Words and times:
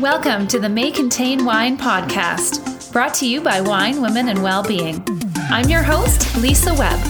Welcome 0.00 0.46
to 0.48 0.58
the 0.58 0.68
May 0.68 0.90
Contain 0.90 1.46
Wine 1.46 1.78
podcast, 1.78 2.92
brought 2.92 3.14
to 3.14 3.26
you 3.26 3.40
by 3.40 3.62
Wine, 3.62 4.02
Women, 4.02 4.28
and 4.28 4.42
Wellbeing. 4.42 5.02
I'm 5.48 5.70
your 5.70 5.82
host, 5.82 6.36
Lisa 6.36 6.74
Webb, 6.74 7.00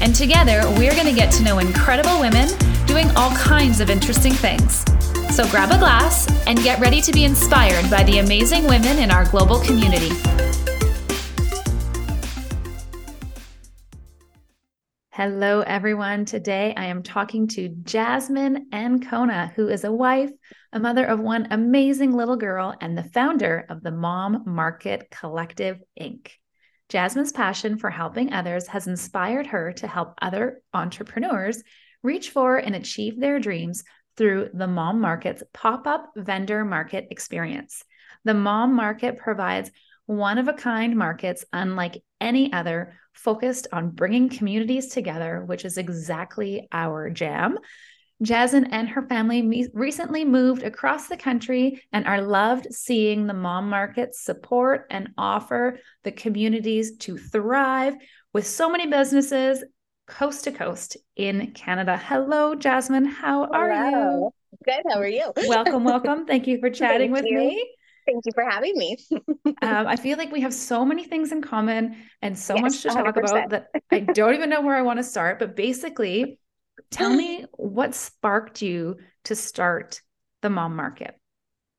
and 0.00 0.14
together 0.14 0.62
we're 0.78 0.94
going 0.94 1.04
to 1.04 1.12
get 1.12 1.30
to 1.34 1.42
know 1.42 1.58
incredible 1.58 2.18
women 2.18 2.48
doing 2.86 3.10
all 3.14 3.30
kinds 3.32 3.80
of 3.80 3.90
interesting 3.90 4.32
things. 4.32 4.86
So 5.36 5.46
grab 5.50 5.70
a 5.70 5.78
glass 5.78 6.30
and 6.46 6.58
get 6.62 6.80
ready 6.80 7.02
to 7.02 7.12
be 7.12 7.24
inspired 7.24 7.90
by 7.90 8.04
the 8.04 8.20
amazing 8.20 8.64
women 8.64 8.98
in 8.98 9.10
our 9.10 9.26
global 9.26 9.60
community. 9.60 10.08
Hello, 15.10 15.60
everyone. 15.60 16.24
Today 16.24 16.72
I 16.74 16.86
am 16.86 17.02
talking 17.02 17.48
to 17.48 17.68
Jasmine 17.68 18.68
Ancona, 18.72 19.52
who 19.54 19.68
is 19.68 19.84
a 19.84 19.92
wife, 19.92 20.30
a 20.72 20.80
mother 20.80 21.04
of 21.04 21.20
one 21.20 21.48
amazing 21.50 22.12
little 22.12 22.36
girl, 22.36 22.74
and 22.80 22.96
the 22.96 23.04
founder 23.04 23.66
of 23.68 23.82
the 23.82 23.90
Mom 23.90 24.44
Market 24.46 25.10
Collective, 25.10 25.80
Inc. 26.00 26.30
Jasmine's 26.88 27.32
passion 27.32 27.76
for 27.76 27.90
helping 27.90 28.32
others 28.32 28.66
has 28.68 28.86
inspired 28.86 29.46
her 29.48 29.72
to 29.74 29.86
help 29.86 30.14
other 30.20 30.60
entrepreneurs 30.74 31.62
reach 32.02 32.30
for 32.30 32.56
and 32.56 32.74
achieve 32.74 33.18
their 33.18 33.38
dreams 33.38 33.84
through 34.16 34.50
the 34.54 34.66
Mom 34.66 35.00
Market's 35.00 35.42
pop 35.52 35.86
up 35.86 36.10
vendor 36.16 36.64
market 36.64 37.06
experience. 37.10 37.84
The 38.24 38.34
Mom 38.34 38.74
Market 38.74 39.18
provides 39.18 39.70
one 40.06 40.38
of 40.38 40.48
a 40.48 40.52
kind 40.52 40.96
markets 40.96 41.44
unlike 41.52 42.02
any 42.20 42.52
other, 42.52 42.94
focused 43.12 43.66
on 43.72 43.90
bringing 43.90 44.28
communities 44.28 44.88
together, 44.88 45.44
which 45.44 45.64
is 45.64 45.78
exactly 45.78 46.68
our 46.72 47.10
jam. 47.10 47.58
Jasmine 48.22 48.66
and 48.66 48.88
her 48.90 49.02
family 49.02 49.40
me- 49.40 49.68
recently 49.72 50.24
moved 50.24 50.62
across 50.62 51.08
the 51.08 51.16
country 51.16 51.82
and 51.92 52.06
are 52.06 52.20
loved 52.20 52.66
seeing 52.72 53.26
the 53.26 53.34
mom 53.34 53.70
markets 53.70 54.20
support 54.22 54.86
and 54.90 55.08
offer 55.16 55.78
the 56.04 56.12
communities 56.12 56.96
to 56.98 57.16
thrive 57.16 57.94
with 58.32 58.46
so 58.46 58.68
many 58.68 58.86
businesses 58.86 59.64
coast 60.06 60.44
to 60.44 60.52
coast 60.52 60.96
in 61.16 61.52
Canada. 61.52 61.96
Hello, 61.96 62.54
Jasmine. 62.54 63.06
How 63.06 63.44
are 63.44 63.72
Hello. 63.72 64.24
you? 64.24 64.30
Good. 64.64 64.82
How 64.90 64.98
are 64.98 65.08
you? 65.08 65.32
welcome, 65.46 65.84
welcome. 65.84 66.26
Thank 66.26 66.46
you 66.46 66.58
for 66.60 66.68
chatting 66.70 67.12
with 67.12 67.24
you. 67.24 67.38
me. 67.38 67.70
Thank 68.06 68.26
you 68.26 68.32
for 68.34 68.44
having 68.48 68.76
me. 68.76 68.96
Um, 69.62 69.86
I 69.86 69.96
feel 69.96 70.16
like 70.16 70.32
we 70.32 70.40
have 70.40 70.54
so 70.54 70.86
many 70.86 71.04
things 71.04 71.32
in 71.32 71.42
common 71.42 71.96
and 72.22 72.38
so 72.38 72.54
Yes, 72.54 72.62
much 72.62 72.82
to 72.82 72.88
talk 72.88 73.14
100%. 73.14 73.18
about 73.18 73.50
that 73.50 73.66
I 73.90 74.00
don't 74.00 74.34
even 74.34 74.48
know 74.48 74.62
where 74.62 74.74
I 74.74 74.82
want 74.82 74.98
to 75.00 75.02
start. 75.04 75.38
But 75.38 75.54
basically, 75.54 76.38
tell 76.90 77.10
me 77.10 77.44
what 77.52 77.94
sparked 77.94 78.62
you 78.62 78.96
to 79.24 79.36
start 79.36 80.00
the 80.42 80.50
mom 80.50 80.76
market. 80.76 81.19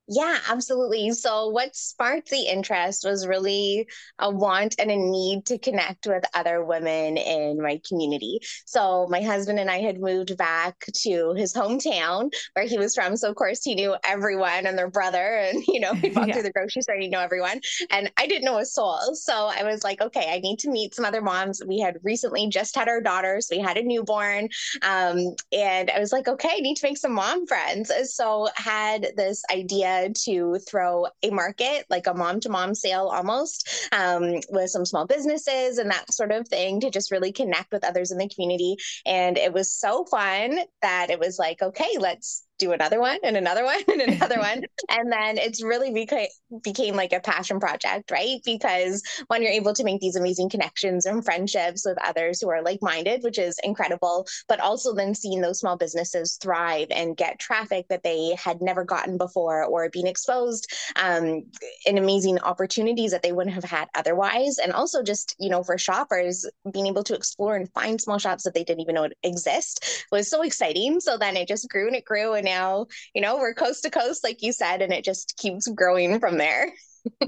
Yeah, 0.08 0.36
absolutely. 0.50 1.12
So, 1.12 1.48
what 1.48 1.76
sparked 1.76 2.28
the 2.28 2.42
interest 2.42 3.04
was 3.06 3.26
really 3.26 3.86
a 4.18 4.28
want 4.28 4.74
and 4.78 4.90
a 4.90 4.96
need 4.96 5.46
to 5.46 5.58
connect 5.58 6.06
with 6.06 6.24
other 6.34 6.62
women 6.62 7.16
in 7.16 7.62
my 7.62 7.80
community. 7.88 8.40
So, 8.66 9.06
my 9.08 9.22
husband 9.22 9.60
and 9.60 9.70
I 9.70 9.78
had 9.78 10.00
moved 10.00 10.36
back 10.36 10.74
to 11.04 11.34
his 11.36 11.54
hometown 11.54 12.30
where 12.54 12.66
he 12.66 12.78
was 12.78 12.94
from. 12.96 13.16
So, 13.16 13.30
of 13.30 13.36
course, 13.36 13.62
he 13.62 13.76
knew 13.76 13.94
everyone 14.04 14.66
and 14.66 14.76
their 14.76 14.90
brother. 14.90 15.36
And, 15.38 15.62
you 15.68 15.78
know, 15.78 15.94
we'd 16.02 16.16
walk 16.16 16.30
Yeah. 16.32 16.32
through 16.32 16.42
the 16.42 16.52
grocery 16.52 16.82
store 16.82 16.96
he'd 16.98 17.10
know 17.12 17.20
everyone. 17.20 17.60
And 17.90 18.10
I 18.18 18.26
didn't 18.26 18.44
know 18.44 18.58
a 18.58 18.66
soul. 18.66 19.14
So, 19.14 19.32
I 19.56 19.62
was 19.62 19.84
like, 19.84 20.00
okay, 20.02 20.30
I 20.34 20.40
need 20.40 20.58
to 20.60 20.70
meet 20.70 20.94
some 20.96 21.04
other 21.04 21.22
moms. 21.22 21.62
We 21.64 21.78
had 21.78 21.98
recently 22.02 22.48
just 22.48 22.74
had 22.74 22.88
our 22.88 23.00
daughters, 23.00 23.48
we 23.50 23.60
had 23.60 23.76
a 23.78 23.82
newborn. 23.84 24.48
Um, 24.82 25.36
and 25.52 25.90
I 25.90 26.00
was 26.00 26.12
like, 26.12 26.26
okay, 26.26 26.50
I 26.56 26.60
need 26.60 26.76
to 26.78 26.86
make 26.88 26.98
some 26.98 27.12
mom 27.12 27.46
friends. 27.46 27.92
So 28.14 28.48
had 28.56 29.06
this 29.16 29.42
idea 29.50 29.91
to 30.24 30.58
throw 30.68 31.06
a 31.22 31.30
market, 31.30 31.86
like 31.90 32.06
a 32.06 32.14
mom 32.14 32.40
to 32.40 32.48
mom 32.48 32.74
sale 32.74 33.08
almost, 33.12 33.88
um, 33.92 34.34
with 34.50 34.70
some 34.70 34.84
small 34.84 35.06
businesses 35.06 35.78
and 35.78 35.90
that 35.90 36.12
sort 36.12 36.32
of 36.32 36.48
thing 36.48 36.80
to 36.80 36.90
just 36.90 37.10
really 37.10 37.32
connect 37.32 37.72
with 37.72 37.84
others 37.84 38.10
in 38.10 38.18
the 38.18 38.28
community. 38.28 38.76
And 39.06 39.38
it 39.38 39.52
was 39.52 39.72
so 39.72 40.04
fun 40.04 40.58
that 40.82 41.10
it 41.10 41.18
was 41.18 41.38
like, 41.38 41.62
okay, 41.62 41.96
let's 41.98 42.44
do 42.62 42.72
another 42.72 43.00
one 43.00 43.18
and 43.24 43.36
another 43.36 43.64
one 43.64 43.82
and 43.88 44.00
another 44.00 44.38
one. 44.38 44.62
And 44.88 45.10
then 45.10 45.38
it's 45.38 45.62
really 45.62 45.90
beca- 45.90 46.26
became 46.62 46.96
like 46.96 47.12
a 47.12 47.20
passion 47.20 47.58
project, 47.60 48.10
right? 48.10 48.40
Because 48.44 49.02
when 49.28 49.40
you're 49.40 49.50
able 49.50 49.72
to 49.72 49.84
make 49.84 50.00
these 50.00 50.16
amazing 50.16 50.50
connections 50.50 51.06
and 51.06 51.24
friendships 51.24 51.86
with 51.86 51.96
others 52.06 52.40
who 52.40 52.50
are 52.50 52.62
like 52.62 52.80
minded, 52.82 53.22
which 53.22 53.38
is 53.38 53.58
incredible, 53.64 54.26
but 54.48 54.60
also 54.60 54.94
then 54.94 55.14
seeing 55.14 55.40
those 55.40 55.60
small 55.60 55.76
businesses 55.76 56.36
thrive 56.42 56.88
and 56.90 57.16
get 57.16 57.38
traffic 57.38 57.86
that 57.88 58.02
they 58.02 58.36
had 58.36 58.60
never 58.60 58.84
gotten 58.84 59.16
before 59.16 59.64
or 59.64 59.88
being 59.88 60.06
exposed 60.06 60.70
um, 60.96 61.44
in 61.86 61.96
amazing 61.96 62.38
opportunities 62.40 63.12
that 63.12 63.22
they 63.22 63.32
wouldn't 63.32 63.54
have 63.54 63.64
had 63.64 63.88
otherwise. 63.94 64.58
And 64.58 64.72
also 64.72 65.02
just, 65.02 65.34
you 65.38 65.48
know, 65.48 65.62
for 65.62 65.78
shoppers, 65.78 66.46
being 66.70 66.86
able 66.86 67.04
to 67.04 67.14
explore 67.14 67.56
and 67.56 67.72
find 67.72 68.00
small 68.00 68.18
shops 68.18 68.44
that 68.44 68.52
they 68.52 68.64
didn't 68.64 68.80
even 68.80 68.94
know 68.94 69.08
exist 69.22 70.06
was 70.12 70.28
so 70.28 70.42
exciting. 70.42 71.00
So 71.00 71.16
then 71.16 71.36
it 71.36 71.48
just 71.48 71.68
grew 71.70 71.86
and 71.86 71.96
it 71.96 72.04
grew. 72.04 72.34
And 72.34 72.46
now, 72.52 72.86
you 73.14 73.22
know, 73.22 73.36
we're 73.36 73.54
coast 73.54 73.82
to 73.84 73.90
coast, 73.90 74.22
like 74.24 74.42
you 74.42 74.52
said, 74.52 74.82
and 74.82 74.92
it 74.92 75.04
just 75.04 75.34
keeps 75.36 75.66
growing 75.68 76.20
from 76.20 76.38
there. 76.38 76.72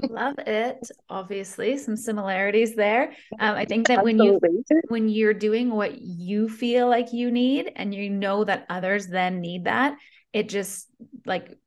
Love 0.07 0.35
it. 0.39 0.77
Obviously, 1.09 1.77
some 1.77 1.97
similarities 1.97 2.75
there. 2.75 3.13
Um, 3.39 3.55
I 3.55 3.65
think 3.65 3.87
that 3.87 4.03
when 4.03 4.19
you 4.19 4.39
when 4.87 5.09
you're 5.09 5.33
doing 5.33 5.71
what 5.71 5.99
you 6.01 6.47
feel 6.47 6.87
like 6.87 7.11
you 7.11 7.31
need 7.31 7.71
and 7.75 7.93
you 7.93 8.09
know 8.09 8.43
that 8.43 8.65
others 8.69 9.07
then 9.07 9.41
need 9.41 9.65
that, 9.65 9.97
it 10.31 10.47
just 10.47 10.87
like 11.25 11.57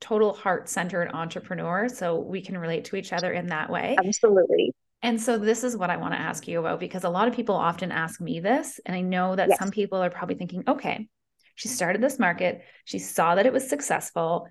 total 0.00 0.32
heart 0.32 0.68
centered 0.68 1.10
entrepreneur. 1.12 1.88
So 1.88 2.18
we 2.18 2.40
can 2.40 2.58
relate 2.58 2.86
to 2.86 2.96
each 2.96 3.12
other 3.12 3.32
in 3.32 3.46
that 3.48 3.70
way. 3.70 3.96
Absolutely. 3.96 4.74
And 5.02 5.20
so 5.20 5.36
this 5.38 5.64
is 5.64 5.76
what 5.76 5.90
I 5.90 5.96
want 5.96 6.14
to 6.14 6.20
ask 6.20 6.46
you 6.46 6.60
about 6.60 6.80
because 6.80 7.04
a 7.04 7.10
lot 7.10 7.28
of 7.28 7.34
people 7.34 7.54
often 7.56 7.92
ask 7.92 8.20
me 8.20 8.40
this. 8.40 8.80
And 8.86 8.96
I 8.96 9.00
know 9.02 9.36
that 9.36 9.48
Yes. 9.50 9.58
some 9.58 9.70
people 9.70 9.98
are 9.98 10.10
probably 10.10 10.36
thinking, 10.36 10.64
okay, 10.66 11.08
she 11.54 11.68
started 11.68 12.02
this 12.02 12.18
market, 12.18 12.62
she 12.84 12.98
saw 12.98 13.34
that 13.34 13.46
it 13.46 13.52
was 13.52 13.68
successful. 13.68 14.48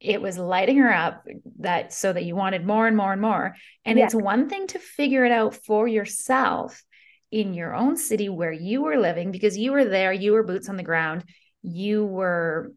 It 0.00 0.20
was 0.20 0.36
lighting 0.36 0.78
her 0.78 0.92
up 0.92 1.24
that 1.60 1.92
so 1.92 2.12
that 2.12 2.24
you 2.24 2.34
wanted 2.34 2.66
more 2.66 2.86
and 2.86 2.96
more 2.96 3.12
and 3.12 3.22
more. 3.22 3.54
And 3.84 3.98
Yeah. 3.98 4.06
it's 4.06 4.14
one 4.14 4.48
thing 4.48 4.66
to 4.68 4.78
figure 4.78 5.24
it 5.24 5.32
out 5.32 5.54
for 5.54 5.86
yourself 5.86 6.82
in 7.30 7.54
your 7.54 7.74
own 7.74 7.96
city 7.96 8.28
where 8.28 8.52
you 8.52 8.82
were 8.82 8.98
living 8.98 9.30
because 9.30 9.56
you 9.56 9.72
were 9.72 9.84
there, 9.84 10.12
you 10.12 10.32
were 10.32 10.42
boots 10.42 10.68
on 10.68 10.76
the 10.76 10.82
ground, 10.82 11.24
you 11.62 12.04
were 12.04 12.72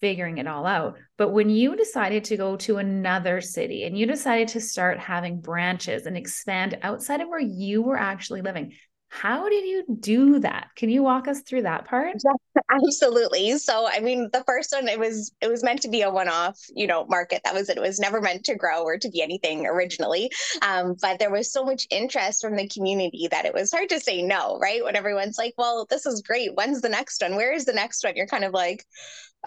figuring 0.00 0.38
it 0.38 0.46
all 0.46 0.66
out. 0.66 0.96
But 1.18 1.28
when 1.28 1.50
you 1.50 1.76
decided 1.76 2.24
to 2.24 2.36
go 2.38 2.56
to 2.56 2.78
another 2.78 3.42
city 3.42 3.84
and 3.84 3.96
you 3.96 4.06
decided 4.06 4.48
to 4.48 4.60
start 4.60 4.98
having 4.98 5.40
branches 5.40 6.06
and 6.06 6.16
expand 6.16 6.78
outside 6.82 7.20
of 7.20 7.28
where 7.28 7.38
you 7.38 7.82
were 7.82 7.98
actually 7.98 8.40
living, 8.40 8.72
how 9.12 9.48
did 9.48 9.66
you 9.66 9.84
do 9.98 10.38
that? 10.38 10.68
Can 10.76 10.88
you 10.88 11.02
walk 11.02 11.26
us 11.26 11.40
through 11.40 11.62
that 11.62 11.84
part? 11.84 12.14
Absolutely. 12.70 13.58
So, 13.58 13.88
I 13.90 13.98
mean, 13.98 14.30
the 14.32 14.44
first 14.46 14.72
one, 14.72 14.86
it 14.86 15.00
was 15.00 15.32
it 15.40 15.48
was 15.48 15.64
meant 15.64 15.82
to 15.82 15.88
be 15.88 16.02
a 16.02 16.10
one-off, 16.10 16.56
you 16.76 16.86
know, 16.86 17.04
market. 17.06 17.40
That 17.44 17.52
was 17.52 17.68
it. 17.68 17.76
It 17.76 17.80
was 17.80 17.98
never 17.98 18.20
meant 18.20 18.44
to 18.44 18.54
grow 18.54 18.84
or 18.84 18.98
to 18.98 19.10
be 19.10 19.20
anything 19.20 19.66
originally. 19.66 20.30
Um, 20.62 20.94
but 21.02 21.18
there 21.18 21.32
was 21.32 21.52
so 21.52 21.64
much 21.64 21.88
interest 21.90 22.40
from 22.40 22.54
the 22.54 22.68
community 22.68 23.26
that 23.32 23.44
it 23.44 23.52
was 23.52 23.72
hard 23.72 23.88
to 23.88 23.98
say 23.98 24.22
no, 24.22 24.58
right? 24.60 24.84
When 24.84 24.94
everyone's 24.94 25.38
like, 25.38 25.54
"Well, 25.58 25.86
this 25.90 26.06
is 26.06 26.22
great. 26.22 26.54
When's 26.54 26.80
the 26.80 26.88
next 26.88 27.20
one? 27.20 27.34
Where 27.34 27.52
is 27.52 27.64
the 27.64 27.72
next 27.72 28.04
one?" 28.04 28.14
You're 28.14 28.28
kind 28.28 28.44
of 28.44 28.52
like, 28.52 28.84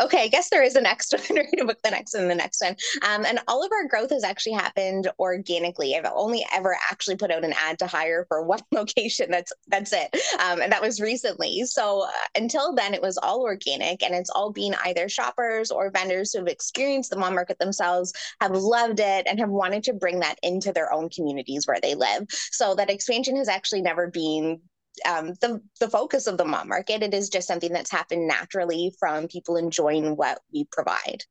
okay, 0.01 0.23
I 0.23 0.27
guess 0.27 0.49
there 0.49 0.63
is 0.63 0.75
a 0.75 0.81
next 0.81 1.13
one. 1.29 1.37
Going 1.37 1.49
to 1.57 1.65
book 1.65 1.81
the 1.83 1.91
next 1.91 2.13
one 2.13 2.27
the 2.27 2.35
next 2.35 2.61
one. 2.61 2.75
Um, 3.07 3.25
and 3.25 3.39
all 3.47 3.63
of 3.63 3.71
our 3.71 3.87
growth 3.87 4.09
has 4.11 4.23
actually 4.23 4.53
happened 4.53 5.09
organically. 5.19 5.95
I've 5.95 6.09
only 6.13 6.45
ever 6.53 6.75
actually 6.91 7.15
put 7.15 7.31
out 7.31 7.45
an 7.45 7.53
ad 7.53 7.79
to 7.79 7.87
hire 7.87 8.25
for 8.27 8.43
one 8.45 8.61
location. 8.71 9.31
That's 9.31 9.52
that's 9.67 9.93
it. 9.93 10.09
Um, 10.39 10.61
and 10.61 10.71
that 10.71 10.81
was 10.81 10.99
recently. 10.99 11.63
So 11.65 12.03
uh, 12.03 12.11
until 12.35 12.73
then, 12.73 12.93
it 12.93 13.01
was 13.01 13.17
all 13.17 13.41
organic, 13.41 14.03
and 14.03 14.13
it's 14.13 14.29
all 14.29 14.51
been 14.51 14.75
either 14.85 15.09
shoppers 15.09 15.71
or 15.71 15.91
vendors 15.91 16.33
who 16.33 16.39
have 16.39 16.47
experienced 16.47 17.09
the 17.09 17.17
mom 17.17 17.35
market 17.35 17.59
themselves, 17.59 18.13
have 18.41 18.51
loved 18.51 18.99
it, 18.99 19.27
and 19.27 19.39
have 19.39 19.49
wanted 19.49 19.83
to 19.83 19.93
bring 19.93 20.19
that 20.19 20.39
into 20.43 20.71
their 20.73 20.91
own 20.93 21.09
communities 21.09 21.67
where 21.67 21.79
they 21.81 21.95
live. 21.95 22.25
So 22.29 22.75
that 22.75 22.89
expansion 22.89 23.35
has 23.37 23.49
actually 23.49 23.81
never 23.81 24.09
been 24.09 24.61
um, 25.07 25.33
the 25.41 25.61
the 25.79 25.89
focus 25.89 26.27
of 26.27 26.37
the 26.37 26.45
mom 26.45 26.69
market. 26.69 27.03
It 27.03 27.13
is 27.13 27.29
just 27.29 27.47
something 27.47 27.73
that's 27.73 27.91
happened 27.91 28.27
naturally 28.27 28.93
from 28.99 29.27
people 29.27 29.57
enjoying 29.57 30.15
what 30.15 30.39
we 30.53 30.65
provide. 30.71 31.23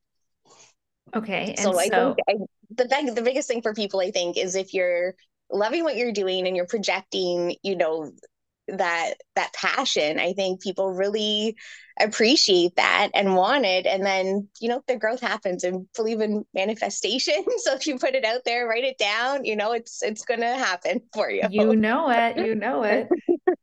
Okay. 1.15 1.55
And 1.57 1.59
So 1.59 1.79
I 1.79 1.89
so, 1.89 2.15
think 2.15 2.19
I, 2.29 2.35
the 2.77 2.89
big, 2.89 3.15
the 3.15 3.23
biggest 3.23 3.49
thing 3.49 3.63
for 3.63 3.75
people, 3.75 4.01
I 4.01 4.11
think, 4.11 4.37
is 4.37 4.55
if 4.55 4.73
you're 4.73 5.15
loving 5.53 5.85
what 5.85 5.97
you're 5.97 6.13
doing 6.13 6.47
and 6.47 6.57
you're 6.57 6.67
projecting, 6.67 7.57
you 7.63 7.77
know, 7.77 8.13
that 8.79 9.15
that 9.37 9.53
passion, 9.53 10.19
I 10.19 10.33
think 10.33 10.63
people 10.63 10.93
really 10.93 11.57
appreciate 12.01 12.77
that 12.77 13.11
and 13.15 13.37
want 13.37 13.65
it. 13.65 13.87
And 13.87 14.05
then, 14.05 14.49
you 14.61 14.69
know, 14.69 14.83
the 14.87 14.97
growth 14.97 15.21
happens 15.21 15.63
and 15.63 15.87
believe 15.95 16.21
in 16.21 16.45
manifestation. 16.55 17.45
So 17.59 17.75
if 17.75 17.87
you 17.87 17.99
put 17.99 18.15
it 18.15 18.25
out 18.25 18.41
there, 18.45 18.67
write 18.67 18.85
it 18.85 18.99
down, 18.99 19.45
you 19.45 19.55
know, 19.55 19.73
it's 19.73 20.03
it's 20.03 20.25
gonna 20.25 20.57
happen 20.57 21.03
for 21.15 21.31
you. 21.31 21.43
you 21.51 21.77
know 21.77 22.11
it, 22.11 22.39
you 22.39 22.55
know 22.55 22.83
it. 22.83 23.09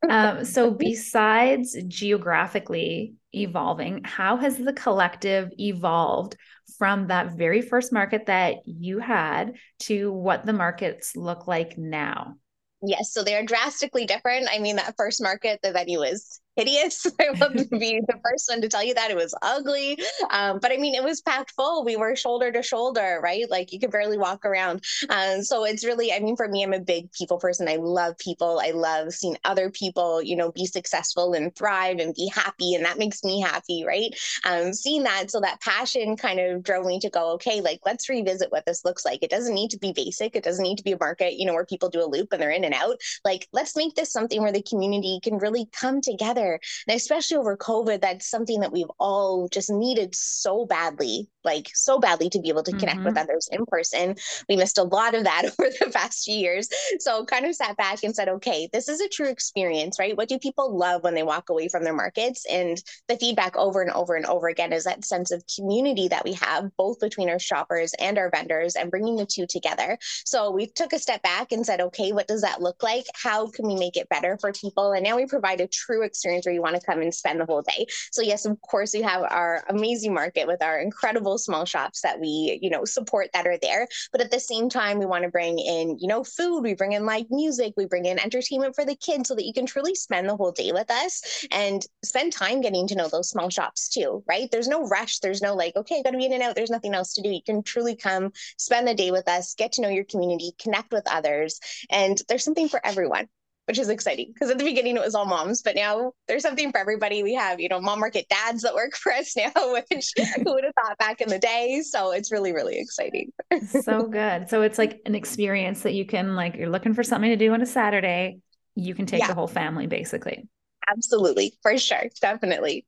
Um, 0.09 0.43
so 0.43 0.71
besides 0.71 1.77
geographically 1.87 3.13
evolving, 3.35 4.01
how 4.03 4.37
has 4.37 4.57
the 4.57 4.73
collective 4.73 5.51
evolved 5.59 6.35
from 6.79 7.07
that 7.07 7.33
very 7.33 7.61
first 7.61 7.91
market 7.91 8.25
that 8.27 8.55
you 8.65 8.99
had 8.99 9.55
to 9.79 10.11
what 10.11 10.45
the 10.45 10.53
markets 10.53 11.15
look 11.15 11.45
like 11.45 11.77
now. 11.77 12.35
Yes, 12.81 13.11
so 13.13 13.23
they 13.23 13.35
are 13.35 13.43
drastically 13.43 14.05
different. 14.05 14.47
I 14.51 14.59
mean, 14.59 14.77
that 14.77 14.95
first 14.97 15.21
market, 15.21 15.59
the 15.61 15.71
venue 15.73 16.01
is 16.01 16.39
hideous. 16.59 17.07
I 17.19 17.29
will 17.31 17.49
be 17.79 18.01
the 18.07 18.19
first 18.23 18.49
one 18.49 18.61
to 18.61 18.69
tell 18.69 18.83
you 18.83 18.93
that 18.93 19.11
it 19.11 19.17
was 19.17 19.33
ugly. 19.41 19.99
Um, 20.29 20.59
but 20.59 20.71
I 20.71 20.77
mean, 20.77 20.95
it 20.95 21.03
was 21.03 21.21
packed 21.21 21.51
full. 21.51 21.85
We 21.85 21.95
were 21.95 22.15
shoulder 22.15 22.51
to 22.51 22.61
shoulder, 22.61 23.19
right? 23.23 23.49
Like 23.49 23.71
you 23.71 23.79
could 23.79 23.91
barely 23.91 24.17
walk 24.17 24.45
around. 24.45 24.83
Um, 25.09 25.41
so 25.41 25.65
it's 25.65 25.85
really, 25.85 26.11
I 26.11 26.19
mean, 26.19 26.35
for 26.35 26.47
me, 26.47 26.63
I'm 26.63 26.73
a 26.73 26.79
big 26.79 27.11
people 27.13 27.37
person. 27.37 27.67
I 27.67 27.77
love 27.77 28.17
people. 28.17 28.59
I 28.61 28.71
love 28.71 29.13
seeing 29.13 29.37
other 29.45 29.69
people, 29.69 30.21
you 30.21 30.35
know, 30.35 30.51
be 30.51 30.65
successful 30.65 31.33
and 31.33 31.55
thrive 31.55 31.99
and 31.99 32.13
be 32.13 32.29
happy. 32.33 32.75
And 32.75 32.85
that 32.85 32.99
makes 32.99 33.23
me 33.23 33.39
happy, 33.39 33.83
right? 33.85 34.13
Um, 34.43 34.73
seeing 34.73 35.03
that. 35.03 35.31
So 35.31 35.39
that 35.41 35.61
passion 35.61 36.17
kind 36.17 36.39
of 36.39 36.63
drove 36.63 36.85
me 36.85 36.99
to 36.99 37.09
go, 37.09 37.33
okay, 37.33 37.61
like 37.61 37.79
let's 37.85 38.09
revisit 38.09 38.51
what 38.51 38.65
this 38.65 38.83
looks 38.83 39.05
like. 39.05 39.23
It 39.23 39.29
doesn't 39.29 39.53
need 39.53 39.71
to 39.71 39.79
be 39.79 39.93
basic. 39.93 40.35
It 40.35 40.43
doesn't 40.43 40.63
need 40.63 40.77
to 40.77 40.83
be 40.83 40.91
a 40.91 40.99
market, 40.99 41.35
you 41.35 41.45
know, 41.45 41.53
where 41.53 41.65
people 41.65 41.89
do 41.89 42.03
a 42.03 42.09
loop 42.09 42.31
and 42.31 42.41
they're 42.41 42.51
in 42.51 42.63
and 42.63 42.73
out. 42.73 42.97
Like, 43.23 43.47
let's 43.53 43.75
make 43.75 43.95
this 43.95 44.11
something 44.11 44.41
where 44.41 44.51
the 44.51 44.61
community 44.61 45.19
can 45.23 45.37
really 45.37 45.67
come 45.71 46.01
together 46.01 46.48
and 46.53 46.95
especially 46.95 47.37
over 47.37 47.57
COVID, 47.57 48.01
that's 48.01 48.29
something 48.29 48.61
that 48.61 48.71
we've 48.71 48.91
all 48.99 49.47
just 49.49 49.69
needed 49.69 50.15
so 50.15 50.65
badly 50.65 51.27
like 51.43 51.69
so 51.73 51.99
badly 51.99 52.29
to 52.29 52.39
be 52.39 52.49
able 52.49 52.63
to 52.63 52.71
connect 52.71 52.97
mm-hmm. 52.97 53.05
with 53.05 53.17
others 53.17 53.49
in 53.51 53.65
person. 53.65 54.15
We 54.47 54.55
missed 54.55 54.77
a 54.77 54.83
lot 54.83 55.15
of 55.15 55.23
that 55.23 55.43
over 55.59 55.69
the 55.79 55.91
past 55.91 56.23
few 56.25 56.35
years. 56.35 56.69
So 56.99 57.25
kind 57.25 57.45
of 57.45 57.55
sat 57.55 57.77
back 57.77 58.03
and 58.03 58.15
said, 58.15 58.29
okay, 58.29 58.69
this 58.71 58.89
is 58.89 59.01
a 59.01 59.09
true 59.09 59.29
experience, 59.29 59.99
right? 59.99 60.15
What 60.15 60.29
do 60.29 60.39
people 60.39 60.77
love 60.77 61.03
when 61.03 61.15
they 61.15 61.23
walk 61.23 61.49
away 61.49 61.69
from 61.69 61.83
their 61.83 61.93
markets? 61.93 62.45
And 62.49 62.81
the 63.07 63.17
feedback 63.17 63.55
over 63.55 63.81
and 63.81 63.91
over 63.91 64.15
and 64.15 64.25
over 64.25 64.47
again 64.47 64.73
is 64.73 64.83
that 64.83 65.05
sense 65.05 65.31
of 65.31 65.43
community 65.55 66.07
that 66.09 66.25
we 66.25 66.33
have 66.33 66.69
both 66.77 66.99
between 66.99 67.29
our 67.29 67.39
shoppers 67.39 67.93
and 67.99 68.17
our 68.17 68.29
vendors 68.29 68.75
and 68.75 68.91
bringing 68.91 69.15
the 69.15 69.25
two 69.25 69.45
together. 69.47 69.97
So 70.25 70.51
we 70.51 70.67
took 70.67 70.93
a 70.93 70.99
step 70.99 71.21
back 71.21 71.51
and 71.51 71.65
said, 71.65 71.81
okay, 71.81 72.11
what 72.11 72.27
does 72.27 72.41
that 72.41 72.61
look 72.61 72.83
like? 72.83 73.05
How 73.13 73.49
can 73.49 73.67
we 73.67 73.75
make 73.75 73.97
it 73.97 74.09
better 74.09 74.37
for 74.39 74.51
people? 74.51 74.91
And 74.91 75.03
now 75.03 75.15
we 75.15 75.25
provide 75.25 75.61
a 75.61 75.67
true 75.67 76.03
experience 76.03 76.45
where 76.45 76.53
you 76.53 76.61
want 76.61 76.75
to 76.75 76.85
come 76.85 77.01
and 77.01 77.13
spend 77.13 77.39
the 77.39 77.45
whole 77.45 77.61
day. 77.61 77.85
So 78.11 78.21
yes, 78.21 78.45
of 78.45 78.59
course, 78.61 78.93
we 78.93 79.01
have 79.01 79.23
our 79.23 79.63
amazing 79.69 80.13
market 80.13 80.47
with 80.47 80.61
our 80.61 80.79
incredible 80.79 81.37
small 81.39 81.65
shops 81.65 82.01
that 82.01 82.19
we, 82.19 82.59
you 82.61 82.69
know, 82.69 82.85
support 82.85 83.29
that 83.33 83.47
are 83.47 83.57
there. 83.61 83.87
But 84.11 84.21
at 84.21 84.31
the 84.31 84.39
same 84.39 84.69
time, 84.69 84.99
we 84.99 85.05
want 85.05 85.23
to 85.23 85.29
bring 85.29 85.59
in, 85.59 85.97
you 85.99 86.07
know, 86.07 86.23
food, 86.23 86.61
we 86.61 86.73
bring 86.73 86.93
in 86.93 87.05
live 87.05 87.25
music, 87.29 87.73
we 87.77 87.85
bring 87.85 88.05
in 88.05 88.19
entertainment 88.19 88.75
for 88.75 88.85
the 88.85 88.95
kids 88.95 89.29
so 89.29 89.35
that 89.35 89.45
you 89.45 89.53
can 89.53 89.65
truly 89.65 89.95
spend 89.95 90.27
the 90.27 90.35
whole 90.35 90.51
day 90.51 90.71
with 90.71 90.89
us 90.91 91.45
and 91.51 91.85
spend 92.03 92.33
time 92.33 92.61
getting 92.61 92.87
to 92.87 92.95
know 92.95 93.07
those 93.07 93.29
small 93.29 93.49
shops 93.49 93.89
too, 93.89 94.23
right? 94.27 94.49
There's 94.51 94.67
no 94.67 94.83
rush. 94.83 95.19
There's 95.19 95.41
no 95.41 95.55
like, 95.55 95.75
okay, 95.75 96.03
gotta 96.03 96.17
be 96.17 96.25
in 96.25 96.33
and 96.33 96.43
out. 96.43 96.55
There's 96.55 96.69
nothing 96.69 96.93
else 96.93 97.13
to 97.13 97.21
do. 97.21 97.29
You 97.29 97.43
can 97.43 97.63
truly 97.63 97.95
come 97.95 98.31
spend 98.57 98.87
the 98.87 98.93
day 98.93 99.11
with 99.11 99.27
us, 99.27 99.55
get 99.55 99.73
to 99.73 99.81
know 99.81 99.89
your 99.89 100.05
community, 100.05 100.53
connect 100.59 100.91
with 100.91 101.07
others. 101.09 101.59
And 101.89 102.21
there's 102.27 102.43
something 102.43 102.69
for 102.69 102.85
everyone 102.85 103.27
which 103.69 103.77
is 103.77 103.87
exciting 103.87 104.31
because 104.33 104.49
at 104.49 104.57
the 104.57 104.63
beginning 104.63 104.95
it 104.95 105.03
was 105.03 105.13
all 105.13 105.27
moms, 105.27 105.61
but 105.61 105.75
now 105.75 106.11
there's 106.27 106.41
something 106.41 106.71
for 106.71 106.79
everybody. 106.79 107.21
We 107.21 107.35
have, 107.35 107.59
you 107.59 107.69
know, 107.69 107.79
mom 107.79 107.99
market 107.99 108.27
dads 108.27 108.63
that 108.63 108.73
work 108.73 108.95
for 108.95 109.13
us 109.13 109.37
now, 109.37 109.51
which 109.55 110.11
who 110.37 110.53
would 110.55 110.63
have 110.63 110.73
thought 110.73 110.97
back 110.97 111.21
in 111.21 111.29
the 111.29 111.37
day? 111.37 111.83
So 111.85 112.11
it's 112.11 112.31
really, 112.31 112.51
really 112.51 112.79
exciting. 112.79 113.31
so 113.67 114.07
good. 114.07 114.49
So 114.49 114.63
it's 114.63 114.79
like 114.79 115.01
an 115.05 115.13
experience 115.13 115.83
that 115.83 115.93
you 115.93 116.03
can 116.03 116.35
like 116.35 116.55
you're 116.55 116.67
looking 116.67 116.95
for 116.95 117.03
something 117.03 117.29
to 117.29 117.35
do 117.35 117.53
on 117.53 117.61
a 117.61 117.67
Saturday, 117.67 118.39
you 118.73 118.95
can 118.95 119.05
take 119.05 119.19
yeah. 119.19 119.27
the 119.27 119.35
whole 119.35 119.47
family 119.47 119.85
basically. 119.85 120.47
Absolutely, 120.89 121.53
for 121.61 121.77
sure. 121.77 122.05
Definitely. 122.19 122.87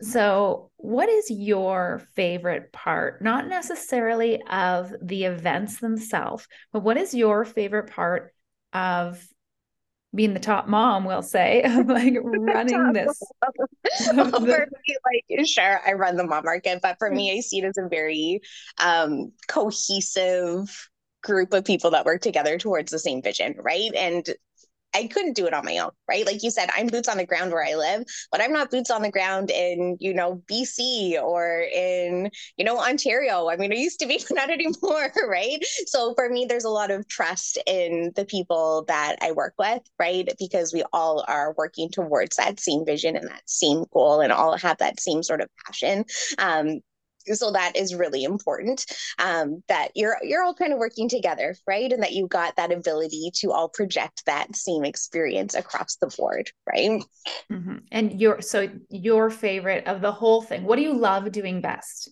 So, 0.00 0.70
what 0.76 1.10
is 1.10 1.30
your 1.30 2.00
favorite 2.14 2.72
part? 2.72 3.20
Not 3.20 3.46
necessarily 3.46 4.40
of 4.48 4.94
the 5.02 5.24
events 5.24 5.80
themselves, 5.80 6.46
but 6.72 6.82
what 6.82 6.96
is 6.96 7.12
your 7.12 7.44
favorite 7.44 7.90
part 7.90 8.32
of 8.72 9.22
being 10.14 10.34
the 10.34 10.40
top 10.40 10.68
mom, 10.68 11.04
we'll 11.04 11.22
say, 11.22 11.62
of 11.64 11.86
like 11.86 12.14
running 12.22 12.92
this. 12.92 13.22
well, 14.14 14.30
for 14.30 14.40
me, 14.42 14.96
like, 15.04 15.46
sure, 15.46 15.80
I 15.86 15.92
run 15.92 16.16
the 16.16 16.24
mom 16.24 16.44
market, 16.44 16.80
but 16.82 16.96
for 16.98 17.10
me, 17.10 17.36
I 17.36 17.40
see 17.40 17.58
it 17.58 17.64
as 17.64 17.78
a 17.78 17.88
very 17.88 18.40
um, 18.78 19.32
cohesive 19.48 20.90
group 21.22 21.52
of 21.52 21.64
people 21.64 21.90
that 21.90 22.04
work 22.04 22.22
together 22.22 22.58
towards 22.58 22.90
the 22.90 22.98
same 22.98 23.22
vision, 23.22 23.54
right? 23.58 23.92
And 23.94 24.28
I 24.94 25.06
couldn't 25.06 25.34
do 25.36 25.46
it 25.46 25.54
on 25.54 25.64
my 25.64 25.78
own, 25.78 25.90
right? 26.08 26.24
Like 26.26 26.42
you 26.42 26.50
said, 26.50 26.70
I'm 26.74 26.86
boots 26.86 27.08
on 27.08 27.18
the 27.18 27.26
ground 27.26 27.52
where 27.52 27.64
I 27.64 27.74
live, 27.74 28.04
but 28.32 28.40
I'm 28.40 28.52
not 28.52 28.70
boots 28.70 28.90
on 28.90 29.02
the 29.02 29.10
ground 29.10 29.50
in, 29.50 29.96
you 30.00 30.14
know, 30.14 30.42
BC 30.46 31.18
or 31.18 31.60
in, 31.60 32.30
you 32.56 32.64
know, 32.64 32.78
Ontario. 32.78 33.48
I 33.48 33.56
mean, 33.56 33.72
I 33.72 33.76
used 33.76 34.00
to 34.00 34.06
be, 34.06 34.18
but 34.28 34.34
not 34.34 34.50
anymore, 34.50 35.12
right? 35.28 35.58
So 35.86 36.14
for 36.14 36.28
me, 36.28 36.46
there's 36.48 36.64
a 36.64 36.70
lot 36.70 36.90
of 36.90 37.06
trust 37.06 37.58
in 37.66 38.12
the 38.16 38.24
people 38.24 38.84
that 38.88 39.16
I 39.20 39.32
work 39.32 39.54
with, 39.58 39.82
right? 39.98 40.28
Because 40.38 40.72
we 40.72 40.82
all 40.92 41.24
are 41.28 41.54
working 41.56 41.90
towards 41.90 42.36
that 42.36 42.58
same 42.58 42.84
vision 42.84 43.14
and 43.16 43.28
that 43.28 43.42
same 43.46 43.84
goal 43.92 44.20
and 44.20 44.32
all 44.32 44.56
have 44.56 44.78
that 44.78 45.00
same 45.00 45.22
sort 45.22 45.40
of 45.42 45.48
passion. 45.66 46.04
Um, 46.38 46.80
so 47.34 47.50
that 47.52 47.76
is 47.76 47.94
really 47.94 48.24
important 48.24 48.84
um, 49.18 49.62
that 49.68 49.90
you're 49.94 50.16
you're 50.22 50.42
all 50.42 50.54
kind 50.54 50.72
of 50.72 50.78
working 50.78 51.08
together 51.08 51.54
right? 51.66 51.92
And 51.92 52.02
that 52.02 52.12
you've 52.12 52.28
got 52.28 52.56
that 52.56 52.72
ability 52.72 53.30
to 53.36 53.52
all 53.52 53.68
project 53.68 54.24
that 54.26 54.54
same 54.54 54.84
experience 54.84 55.54
across 55.54 55.96
the 55.96 56.08
board 56.16 56.50
right? 56.66 57.02
Mm-hmm. 57.50 57.76
and 57.92 58.20
your 58.20 58.40
so 58.40 58.68
your 58.90 59.30
favorite 59.30 59.86
of 59.86 60.00
the 60.00 60.12
whole 60.12 60.42
thing 60.42 60.64
what 60.64 60.76
do 60.76 60.82
you 60.82 60.94
love 60.94 61.30
doing 61.32 61.60
best 61.60 62.10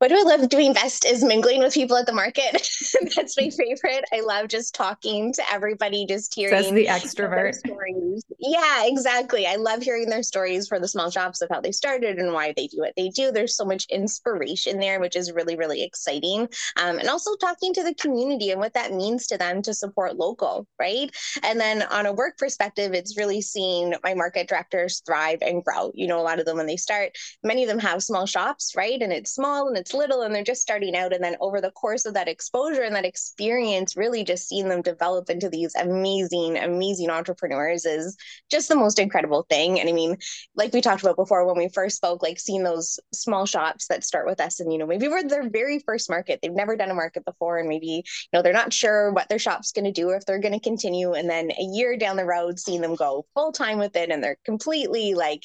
what 0.00 0.08
do 0.08 0.16
I 0.18 0.22
love 0.22 0.48
doing 0.48 0.72
best 0.72 1.04
is 1.04 1.22
mingling 1.22 1.60
with 1.60 1.74
people 1.74 1.94
at 1.94 2.06
the 2.06 2.14
market. 2.14 2.52
That's 3.14 3.36
my 3.36 3.50
favorite. 3.50 4.02
I 4.14 4.20
love 4.20 4.48
just 4.48 4.74
talking 4.74 5.30
to 5.34 5.42
everybody, 5.52 6.06
just 6.06 6.34
hearing 6.34 6.62
Says 6.62 6.72
the 6.72 6.86
extrovert 6.86 7.56
stories. 7.56 8.24
Yeah, 8.38 8.86
exactly. 8.86 9.46
I 9.46 9.56
love 9.56 9.82
hearing 9.82 10.08
their 10.08 10.22
stories 10.22 10.68
for 10.68 10.80
the 10.80 10.88
small 10.88 11.10
shops 11.10 11.42
of 11.42 11.50
how 11.50 11.60
they 11.60 11.70
started 11.70 12.16
and 12.16 12.32
why 12.32 12.54
they 12.56 12.66
do 12.68 12.78
what 12.78 12.94
they 12.96 13.10
do. 13.10 13.30
There's 13.30 13.54
so 13.54 13.66
much 13.66 13.84
inspiration 13.90 14.78
there, 14.78 15.00
which 15.00 15.16
is 15.16 15.32
really, 15.32 15.56
really 15.56 15.82
exciting. 15.82 16.48
Um, 16.78 16.98
and 16.98 17.10
also 17.10 17.36
talking 17.36 17.74
to 17.74 17.82
the 17.82 17.94
community 17.94 18.52
and 18.52 18.60
what 18.60 18.72
that 18.72 18.94
means 18.94 19.26
to 19.26 19.36
them 19.36 19.60
to 19.60 19.74
support 19.74 20.16
local, 20.16 20.66
right? 20.78 21.14
And 21.42 21.60
then 21.60 21.82
on 21.82 22.06
a 22.06 22.12
work 22.14 22.38
perspective, 22.38 22.94
it's 22.94 23.18
really 23.18 23.42
seeing 23.42 23.92
my 24.02 24.14
market 24.14 24.48
directors 24.48 25.02
thrive 25.04 25.40
and 25.42 25.62
grow. 25.62 25.90
You 25.92 26.06
know, 26.06 26.18
a 26.18 26.24
lot 26.24 26.38
of 26.38 26.46
them 26.46 26.56
when 26.56 26.66
they 26.66 26.78
start, 26.78 27.10
many 27.44 27.64
of 27.64 27.68
them 27.68 27.80
have 27.80 28.02
small 28.02 28.24
shops, 28.24 28.72
right? 28.74 29.02
And 29.02 29.12
it's 29.12 29.34
small 29.34 29.68
and 29.68 29.76
it's 29.76 29.89
little 29.94 30.22
and 30.22 30.34
they're 30.34 30.44
just 30.44 30.62
starting 30.62 30.96
out. 30.96 31.12
And 31.12 31.22
then 31.22 31.36
over 31.40 31.60
the 31.60 31.70
course 31.70 32.06
of 32.06 32.14
that 32.14 32.28
exposure 32.28 32.82
and 32.82 32.94
that 32.96 33.04
experience, 33.04 33.96
really 33.96 34.24
just 34.24 34.48
seeing 34.48 34.68
them 34.68 34.82
develop 34.82 35.30
into 35.30 35.48
these 35.48 35.74
amazing, 35.74 36.58
amazing 36.58 37.10
entrepreneurs 37.10 37.84
is 37.84 38.16
just 38.50 38.68
the 38.68 38.76
most 38.76 38.98
incredible 38.98 39.46
thing. 39.48 39.80
And 39.80 39.88
I 39.88 39.92
mean, 39.92 40.16
like 40.54 40.72
we 40.72 40.80
talked 40.80 41.02
about 41.02 41.16
before 41.16 41.46
when 41.46 41.56
we 41.56 41.68
first 41.68 41.96
spoke, 41.96 42.22
like 42.22 42.38
seeing 42.38 42.62
those 42.62 42.98
small 43.12 43.46
shops 43.46 43.88
that 43.88 44.04
start 44.04 44.26
with 44.26 44.40
us 44.40 44.60
and, 44.60 44.72
you 44.72 44.78
know, 44.78 44.86
maybe 44.86 45.08
we're 45.08 45.22
their 45.22 45.48
very 45.48 45.78
first 45.80 46.10
market. 46.10 46.40
They've 46.42 46.52
never 46.52 46.76
done 46.76 46.90
a 46.90 46.94
market 46.94 47.24
before. 47.24 47.58
And 47.58 47.68
maybe, 47.68 47.86
you 47.86 48.02
know, 48.32 48.42
they're 48.42 48.52
not 48.52 48.72
sure 48.72 49.12
what 49.12 49.28
their 49.28 49.38
shop's 49.38 49.72
going 49.72 49.84
to 49.84 49.92
do 49.92 50.08
or 50.10 50.16
if 50.16 50.24
they're 50.26 50.38
going 50.38 50.54
to 50.54 50.60
continue. 50.60 51.12
And 51.12 51.28
then 51.28 51.50
a 51.50 51.62
year 51.62 51.96
down 51.96 52.16
the 52.16 52.24
road, 52.24 52.58
seeing 52.58 52.80
them 52.80 52.94
go 52.94 53.26
full 53.34 53.52
time 53.52 53.78
with 53.78 53.96
it 53.96 54.10
and 54.10 54.22
they're 54.22 54.38
completely 54.44 55.14
like, 55.14 55.42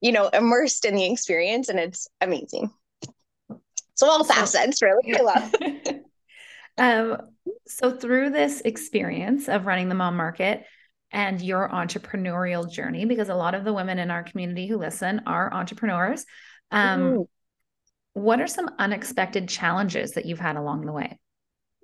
you 0.00 0.12
know, 0.12 0.28
immersed 0.28 0.84
in 0.84 0.94
the 0.94 1.10
experience. 1.10 1.68
And 1.68 1.78
it's 1.78 2.08
amazing. 2.20 2.70
So 3.94 4.08
all 4.08 4.24
facets, 4.24 4.82
really. 4.82 5.16
I 5.16 5.22
love. 5.22 5.54
um, 6.78 7.28
so 7.66 7.96
through 7.96 8.30
this 8.30 8.60
experience 8.60 9.48
of 9.48 9.66
running 9.66 9.88
the 9.88 9.94
mom 9.94 10.16
market 10.16 10.64
and 11.10 11.40
your 11.40 11.68
entrepreneurial 11.68 12.70
journey, 12.70 13.04
because 13.04 13.28
a 13.28 13.34
lot 13.34 13.54
of 13.54 13.64
the 13.64 13.72
women 13.72 13.98
in 13.98 14.10
our 14.10 14.24
community 14.24 14.66
who 14.66 14.76
listen 14.76 15.22
are 15.26 15.52
entrepreneurs, 15.52 16.26
um, 16.70 17.00
mm-hmm. 17.00 17.22
what 18.14 18.40
are 18.40 18.48
some 18.48 18.70
unexpected 18.78 19.48
challenges 19.48 20.12
that 20.12 20.26
you've 20.26 20.40
had 20.40 20.56
along 20.56 20.86
the 20.86 20.92
way? 20.92 21.18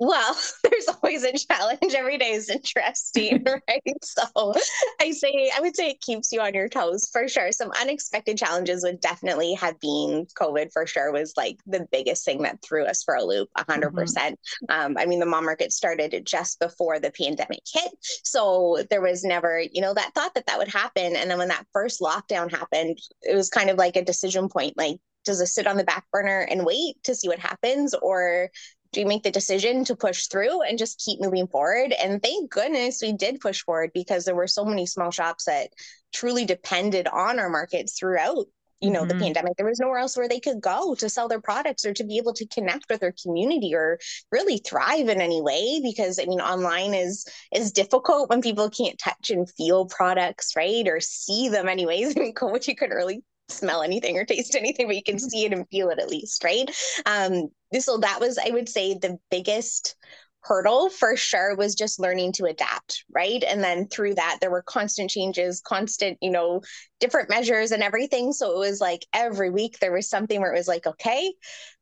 Well, 0.01 0.37
there's 0.65 0.89
always 0.89 1.23
a 1.25 1.33
challenge. 1.33 1.95
Every 1.95 2.19
day 2.19 2.33
is 2.33 2.49
interesting, 2.49 3.45
right? 3.69 3.83
So 4.03 4.55
I 5.01 5.13
say, 5.13 5.53
I 5.55 5.61
would 5.61 5.77
say 5.77 5.91
it 5.91 6.01
keeps 6.01 6.33
you 6.33 6.41
on 6.41 6.55
your 6.55 6.69
toes 6.69 7.09
for 7.13 7.29
sure. 7.29 7.53
Some 7.53 7.71
unexpected 7.81 8.39
challenges 8.39 8.83
would 8.83 9.01
definitely 9.01 9.55
have 9.55 9.79
been 9.79 10.27
COVID 10.39 10.73
for 10.73 10.87
sure 10.87 11.13
was 11.13 11.35
like 11.37 11.59
the 11.67 11.87
biggest 11.93 12.25
thing 12.25 12.43
that 12.43 12.63
threw 12.63 12.85
us 12.87 13.03
for 13.05 13.15
a 13.15 13.23
loop, 13.23 13.49
100. 13.55 13.81
Mm-hmm. 13.81 13.99
percent 13.99 14.39
um, 14.69 14.97
I 14.99 15.07
mean, 15.07 15.21
the 15.21 15.27
mom 15.27 15.45
market 15.45 15.73
started 15.73 16.25
just 16.25 16.59
before 16.61 16.99
the 16.99 17.11
pandemic 17.11 17.61
hit. 17.71 17.93
So 18.25 18.85
there 18.89 19.03
was 19.03 19.25
never, 19.25 19.61
you 19.61 19.81
know, 19.81 19.95
that 19.95 20.15
thought 20.15 20.35
that 20.35 20.47
that 20.47 20.59
would 20.59 20.69
happen. 20.69 21.17
And 21.17 21.31
then 21.31 21.39
when 21.39 21.49
that 21.49 21.67
first 21.73 22.01
lockdown 22.01 22.51
happened, 22.51 22.99
it 23.23 23.35
was 23.35 23.51
kind 23.51 23.69
of 23.69 23.77
like 23.77 23.97
a 23.97 24.05
decision 24.05 24.49
point 24.49 24.77
like, 24.77 24.99
does 25.25 25.41
it 25.41 25.49
sit 25.49 25.67
on 25.67 25.77
the 25.77 25.85
back 25.85 26.07
burner 26.11 26.47
and 26.51 26.65
wait 26.65 26.97
to 27.05 27.15
see 27.15 27.29
what 27.29 27.39
happens 27.39 27.95
or 27.95 28.49
do 28.93 29.01
you 29.01 29.07
make 29.07 29.23
the 29.23 29.31
decision 29.31 29.85
to 29.85 29.97
push 29.97 30.27
through 30.27 30.63
and 30.63 30.79
just 30.79 31.03
keep 31.05 31.21
moving 31.21 31.47
forward? 31.47 31.93
And 31.93 32.23
thank 32.23 32.51
goodness 32.51 33.01
we 33.03 33.13
did 33.13 33.41
push 33.41 33.63
forward 33.63 33.91
because 33.95 34.25
there 34.25 34.35
were 34.35 34.49
so 34.49 34.65
many 34.65 34.87
small 34.87 35.11
shops 35.11 35.45
that 35.45 35.71
truly 36.13 36.45
depended 36.45 37.07
on 37.07 37.39
our 37.39 37.49
markets 37.49 37.99
throughout 37.99 38.47
you 38.81 38.91
know, 38.91 39.01
mm-hmm. 39.01 39.09
the 39.09 39.25
pandemic. 39.25 39.57
There 39.57 39.67
was 39.67 39.79
nowhere 39.79 39.99
else 39.99 40.17
where 40.17 40.29
they 40.29 40.41
could 40.41 40.61
go 40.61 40.95
to 40.95 41.09
sell 41.09 41.29
their 41.29 41.41
products 41.41 41.85
or 41.85 41.93
to 41.93 42.05
be 42.05 42.17
able 42.17 42.33
to 42.35 42.47
connect 42.47 42.87
with 42.89 43.01
their 43.01 43.15
community 43.23 43.75
or 43.75 43.99
really 44.33 44.59
thrive 44.59 45.09
in 45.09 45.21
any 45.21 45.43
way. 45.43 45.81
Because 45.83 46.19
I 46.19 46.25
mean, 46.25 46.41
online 46.41 46.95
is 46.95 47.27
is 47.55 47.73
difficult 47.73 48.31
when 48.31 48.41
people 48.41 48.71
can't 48.71 48.99
touch 48.99 49.31
and 49.31 49.51
feel 49.51 49.85
products, 49.85 50.57
right? 50.57 50.87
Or 50.89 50.99
see 51.01 51.49
them 51.49 51.69
anyways. 51.69 52.17
I 52.17 52.21
mean, 52.21 52.35
couldn't 52.35 52.97
really 52.97 53.23
smell 53.51 53.83
anything 53.83 54.17
or 54.17 54.25
taste 54.25 54.55
anything, 54.55 54.87
but 54.87 54.97
you 54.97 55.03
can 55.03 55.19
see 55.19 55.45
it 55.45 55.53
and 55.53 55.69
feel 55.69 55.91
it 55.91 55.99
at 55.99 56.11
least, 56.11 56.45
right? 56.45 56.71
Um, 57.07 57.49
so 57.79 57.99
that 57.99 58.21
was, 58.21 58.39
I 58.39 58.51
would 58.51 58.69
say, 58.69 58.95
the 58.95 59.19
biggest 59.31 59.97
hurdle 60.43 60.89
for 60.89 61.17
sure 61.17 61.55
was 61.55 61.75
just 61.75 62.01
learning 62.01 62.33
to 62.33 62.47
adapt 62.47 63.05
right? 63.15 63.45
And 63.45 63.63
then 63.63 63.89
through 63.89 64.15
that 64.15 64.39
there 64.41 64.51
were 64.51 64.63
constant 64.63 65.11
changes 65.11 65.61
constant 65.61 66.19
you 66.23 66.31
know 66.31 66.63
different 66.99 67.31
measures 67.31 67.73
and 67.73 67.83
everything. 67.83 68.33
So 68.33 68.53
it 68.53 68.59
was 68.59 68.81
like 68.81 69.07
every 69.13 69.51
week 69.51 69.79
there 69.79 69.93
was 69.93 70.09
something 70.09 70.41
where 70.41 70.53
it 70.53 70.59
was 70.59 70.69
like 70.69 70.87
okay 70.87 71.33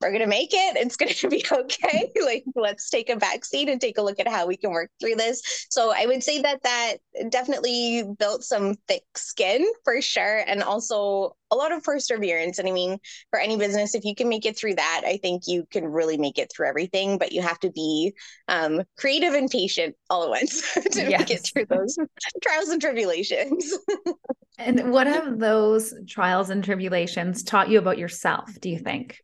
we're 0.01 0.11
going 0.11 0.21
to 0.21 0.29
make 0.29 0.51
it. 0.53 0.77
It's 0.77 0.97
going 0.97 1.13
to 1.15 1.29
be 1.29 1.45
okay. 1.51 2.13
Like 2.29 2.45
let's 2.57 2.91
take 2.91 3.09
a 3.09 3.17
back 3.17 3.45
seat 3.45 3.69
and 3.69 3.81
take 3.81 3.97
a 3.97 4.03
look 4.03 4.21
at 4.21 4.29
how 4.29 4.47
we 4.47 4.57
can 4.57 4.71
work 4.71 4.91
through 5.01 5.15
this. 5.15 5.67
So 5.71 5.93
i 5.97 6.05
would 6.05 6.23
say 6.23 6.43
that 6.43 6.63
that 6.63 6.97
definitely 7.31 8.05
built 8.19 8.45
some 8.45 8.75
thick 8.87 9.05
skin 9.17 9.67
for 9.85 10.01
sure. 10.03 10.45
And 10.47 10.63
also 10.63 11.37
a 11.51 11.57
lot 11.57 11.73
of 11.73 11.83
perseverance. 11.83 12.59
And 12.59 12.69
I 12.69 12.73
mean, 12.73 12.99
for 13.31 13.39
any 13.39 13.57
business, 13.57 13.95
if 13.95 14.05
you 14.05 14.15
can 14.15 14.29
make 14.29 14.47
it 14.47 14.57
through 14.57 14.75
that, 14.77 15.03
I 15.07 15.19
think 15.19 15.45
you 15.47 15.67
can 15.71 15.85
really 15.85 16.17
make 16.17 16.39
it 16.39 16.53
through 16.55 16.69
everything. 16.69 17.19
But 17.19 17.33
you 17.33 17.43
have 17.43 17.59
to 17.61 17.71
be 17.71 18.15
um, 18.49 18.83
creative 18.97 19.35
and 19.35 19.51
patient 19.51 19.97
all 20.11 20.25
at 20.25 20.31
once 20.31 20.75
to 20.93 21.11
yes. 21.11 21.21
make 21.21 21.31
it 21.31 21.49
through 21.53 21.67
those 21.67 21.97
trials 22.43 22.69
and 22.69 22.81
tribulations. 22.81 23.77
and 24.59 24.93
what 24.93 25.07
have 25.07 25.39
those 25.39 25.95
trials 26.07 26.51
and 26.51 26.63
tribulations 26.63 27.43
taught 27.43 27.69
you 27.69 27.79
about 27.79 27.99
yourself, 27.99 28.51
do 28.61 28.71
you 28.71 28.79
think? 28.79 29.19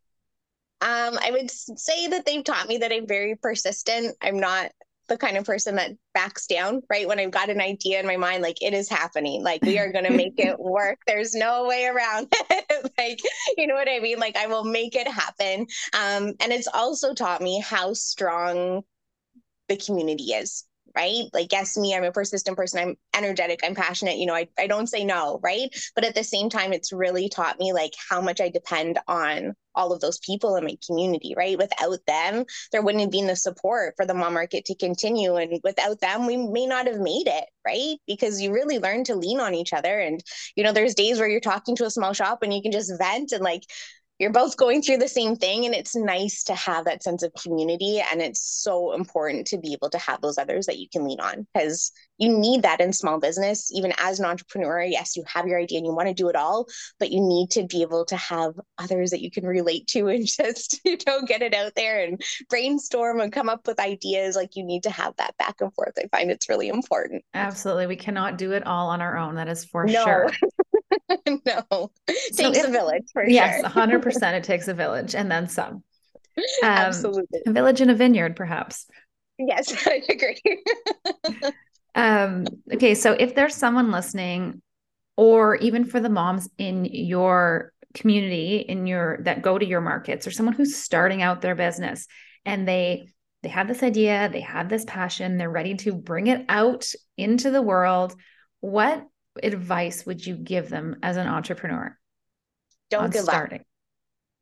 Um, 0.81 1.19
I 1.23 1.31
would 1.31 1.51
say 1.51 2.09
that 2.09 2.27
they've 2.27 2.45
taught 2.45 2.69
me 2.69 2.79
that 2.79 2.93
I'm 2.93 3.07
very 3.07 3.37
persistent. 3.37 4.17
I'm 4.21 4.39
not 4.39 4.71
the 5.09 5.19
kind 5.19 5.37
of 5.37 5.45
person 5.45 5.77
that 5.77 5.93
backs 6.15 6.47
down, 6.47 6.83
right? 6.89 7.07
When 7.07 7.19
I've 7.19 7.31
got 7.31 7.51
an 7.51 7.61
idea 7.61 8.01
in 8.01 8.07
my 8.07 8.17
mind, 8.17 8.43
like 8.43 8.63
it 8.63 8.75
is 8.75 8.89
happening, 8.89 9.43
like 9.43 9.63
we 9.63 9.79
are 9.79 9.93
going 9.93 10.05
to 10.05 10.13
make 10.13 10.35
it 10.39 10.59
work. 10.59 10.99
There's 11.07 11.35
no 11.35 11.67
way 11.67 11.87
around 11.87 12.29
it. 12.51 12.93
like, 12.99 13.21
you 13.57 13.67
know 13.67 13.75
what 13.75 13.89
I 13.89 14.01
mean? 14.01 14.19
Like 14.19 14.37
I 14.37 14.47
will 14.47 14.65
make 14.65 14.95
it 14.97 15.09
happen. 15.09 15.67
Um, 15.93 16.35
and 16.41 16.53
it's 16.53 16.69
also 16.73 17.15
taught 17.15 17.43
me 17.43 17.61
how 17.61 17.93
strong 17.95 18.83
the 19.69 19.77
community 19.77 20.33
is, 20.33 20.65
right? 20.97 21.25
Like, 21.33 21.53
yes, 21.53 21.77
me, 21.77 21.95
I'm 21.95 22.05
a 22.05 22.13
persistent 22.13 22.57
person. 22.57 22.81
I'm 22.81 22.97
energetic. 23.17 23.61
I'm 23.65 23.75
passionate. 23.75 24.19
You 24.19 24.27
know, 24.27 24.35
I, 24.35 24.49
I 24.59 24.67
don't 24.67 24.87
say 24.87 25.05
no, 25.05 25.41
right? 25.43 25.69
But 25.95 26.05
at 26.05 26.15
the 26.15 26.25
same 26.25 26.49
time, 26.49 26.73
it's 26.73 26.93
really 26.93 27.29
taught 27.29 27.59
me 27.59 27.73
like 27.73 27.93
how 28.11 28.21
much 28.21 28.41
I 28.41 28.49
depend 28.49 28.99
on 29.09 29.55
all 29.75 29.93
of 29.93 30.01
those 30.01 30.19
people 30.19 30.57
in 30.57 30.65
my 30.65 30.77
community, 30.87 31.35
right? 31.37 31.59
Without 31.59 31.99
them, 32.07 32.45
there 32.71 32.83
wouldn't 32.83 33.03
have 33.03 33.11
been 33.11 33.27
the 33.27 33.37
support 33.37 33.95
for 33.97 34.07
the 34.07 34.15
mom 34.15 34.35
market 34.35 34.65
to 34.67 34.77
continue. 34.77 35.35
And 35.35 35.61
without 35.65 36.01
them, 36.01 36.27
we 36.27 36.37
may 36.37 36.67
not 36.67 36.87
have 36.87 37.01
made 37.01 37.27
it, 37.27 37.45
right? 37.67 37.97
Because 38.07 38.41
you 38.41 38.53
really 38.53 38.79
learn 38.79 39.05
to 39.05 39.17
lean 39.17 39.41
on 39.41 39.55
each 39.55 39.73
other. 39.73 39.99
And, 39.99 40.23
you 40.55 40.63
know, 40.63 40.73
there's 40.73 40.95
days 40.95 41.19
where 41.19 41.29
you're 41.29 41.41
talking 41.41 41.75
to 41.77 41.87
a 41.87 41.91
small 41.91 42.13
shop 42.13 42.43
and 42.43 42.55
you 42.55 42.63
can 42.63 42.73
just 42.73 42.93
vent 42.99 43.33
and 43.33 43.43
like, 43.43 43.63
you're 44.19 44.31
both 44.31 44.57
going 44.57 44.81
through 44.81 44.99
the 44.99 45.09
same 45.09 45.35
thing 45.37 45.67
and 45.67 45.75
it's 45.75 45.97
nice 45.97 46.45
to 46.45 46.55
have 46.55 46.85
that 46.85 47.03
sense 47.03 47.23
of 47.23 47.33
community 47.35 48.01
and 48.13 48.23
it's 48.23 48.41
so 48.41 48.93
important 48.93 49.47
to 49.49 49.59
be 49.59 49.73
able 49.73 49.91
to 49.91 49.99
have 49.99 50.21
those 50.21 50.39
others 50.39 50.67
that 50.67 50.79
you 50.79 50.89
can 50.89 51.05
lean 51.05 51.21
on 51.21 51.47
because 51.53 51.91
you 52.19 52.29
need 52.29 52.63
that 52.63 52.81
in 52.81 52.93
small 52.93 53.19
business. 53.19 53.73
Even 53.73 53.93
as 53.99 54.21
an 54.21 54.27
entrepreneur 54.27 54.83
yes 54.83 55.17
you 55.17 55.25
have 55.27 55.47
your 55.47 55.59
idea 55.59 55.79
and 55.79 55.87
you 55.87 55.95
want 55.95 56.09
to 56.09 56.15
do 56.15 56.29
it 56.29 56.37
all 56.37 56.67
but 57.01 57.11
you 57.11 57.21
need 57.21 57.51
to 57.51 57.65
be 57.67 57.83
able 57.83 58.05
to 58.05 58.17
have 58.17 58.55
others 58.79 59.11
that 59.11 59.21
you 59.21 59.31
can 59.31 59.45
relate 59.45 59.87
to 59.89 60.09
and 60.15 60.27
just 60.27 60.81
you 60.85 60.97
know 61.07 61.23
get 61.23 61.43
it 61.43 61.55
out 61.55 61.73
there 61.75 62.05
and 62.05 62.23
brainstorm 62.49 63.21
and 63.21 63.33
come 63.33 63.49
up 63.49 63.67
with 63.67 63.81
ideas. 63.81 64.37
Like 64.37 64.57
you 64.57 64.65
need 64.65 64.85
to 64.85 64.91
have 64.91 65.15
that 65.17 65.37
back 65.39 65.61
and 65.61 65.73
forth. 65.75 65.95
I 65.99 66.07
find 66.09 66.31
it's 66.31 66.49
really 66.49 66.69
important. 66.69 67.25
Absolutely. 67.35 67.87
We 67.87 67.97
cannot 67.97 68.39
do 68.39 68.53
it 68.53 68.67
all 68.67 68.89
on 68.89 69.01
our 69.01 69.17
own. 69.17 69.35
That 69.35 69.49
is 69.49 69.65
for 69.65 69.85
no. 69.85 70.05
sure 70.05 70.31
no, 71.27 71.91
it 72.09 72.35
so 72.35 72.45
takes 72.45 72.59
if, 72.59 72.69
a 72.69 72.71
village 72.71 73.05
for 73.13 73.27
yes, 73.27 73.61
sure. 73.61 73.69
hundred 73.69 74.03
percent. 74.03 74.37
It 74.37 74.45
takes 74.45 74.69
a 74.69 74.75
village, 74.75 75.15
and 75.15 75.31
then 75.31 75.49
some. 75.49 75.83
Um, 76.65 76.69
Absolutely, 76.69 77.43
a 77.47 77.53
village 77.53 77.81
and 77.81 77.93
a 77.93 77.95
vineyard, 77.95 78.35
perhaps. 78.35 78.87
Yes, 79.39 79.73
I 79.87 80.03
agree. 80.09 80.41
um, 81.95 82.45
okay, 82.73 82.97
so 82.97 83.13
if 83.13 83.37
there's 83.37 83.55
someone 83.55 83.93
listening, 83.93 84.61
or 85.17 85.55
even 85.57 85.85
for 85.85 86.01
the 86.01 86.09
moms 86.09 86.49
in 86.59 86.87
your 86.87 87.73
community, 87.95 88.57
in 88.57 88.89
your 88.89 89.19
that 89.23 89.43
go 89.43 89.57
to 89.57 89.65
your 89.65 89.81
markets, 89.81 90.27
or 90.27 90.33
someone 90.33 90.57
who's 90.57 90.77
starting 90.77 91.23
out 91.23 91.41
their 91.41 91.55
business, 91.55 92.09
and 92.45 92.67
they 92.67 93.11
they 93.45 93.51
have 93.51 93.69
this 93.69 93.83
idea, 93.83 94.29
they 94.33 94.41
have 94.41 94.69
this 94.69 94.85
passion, 94.87 95.37
they're 95.37 95.51
ready 95.51 95.75
to 95.77 95.93
bring 95.93 96.27
it 96.29 96.45
out 96.49 96.91
into 97.17 97.51
the 97.51 97.63
world. 97.63 98.15
What 98.61 99.07
advice 99.43 100.07
would 100.07 100.25
you 100.25 100.37
give 100.37 100.69
them 100.69 100.97
as 101.03 101.17
an 101.17 101.27
entrepreneur? 101.27 101.97
Don't 102.91 103.13
give 103.13 103.23
starting? 103.23 103.61
up. 103.61 103.67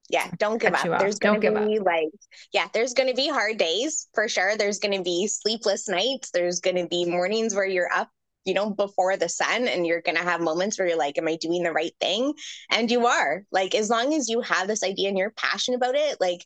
Yeah, 0.08 0.28
don't 0.38 0.60
give 0.60 0.74
up. 0.74 0.98
There's 0.98 1.18
going 1.18 1.40
to 1.40 1.50
be 1.52 1.78
up. 1.78 1.86
like, 1.86 2.08
yeah, 2.52 2.66
there's 2.74 2.92
going 2.92 3.08
to 3.08 3.14
be 3.14 3.28
hard 3.28 3.56
days 3.56 4.08
for 4.12 4.28
sure. 4.28 4.56
There's 4.56 4.78
going 4.78 4.96
to 4.96 5.02
be 5.02 5.26
sleepless 5.26 5.88
nights. 5.88 6.30
There's 6.32 6.60
going 6.60 6.76
to 6.76 6.86
be 6.86 7.06
mornings 7.06 7.54
where 7.54 7.66
you're 7.66 7.92
up 7.92 8.10
you 8.44 8.54
know, 8.54 8.70
before 8.70 9.16
the 9.16 9.28
sun, 9.28 9.68
and 9.68 9.86
you're 9.86 10.02
going 10.02 10.16
to 10.16 10.22
have 10.22 10.40
moments 10.40 10.78
where 10.78 10.88
you're 10.88 10.98
like, 10.98 11.18
Am 11.18 11.28
I 11.28 11.36
doing 11.36 11.62
the 11.62 11.72
right 11.72 11.92
thing? 12.00 12.34
And 12.70 12.90
you 12.90 13.06
are. 13.06 13.44
Like, 13.52 13.74
as 13.74 13.88
long 13.90 14.14
as 14.14 14.28
you 14.28 14.40
have 14.40 14.66
this 14.66 14.82
idea 14.82 15.08
and 15.08 15.18
you're 15.18 15.30
passionate 15.30 15.76
about 15.76 15.94
it, 15.94 16.20
like, 16.20 16.44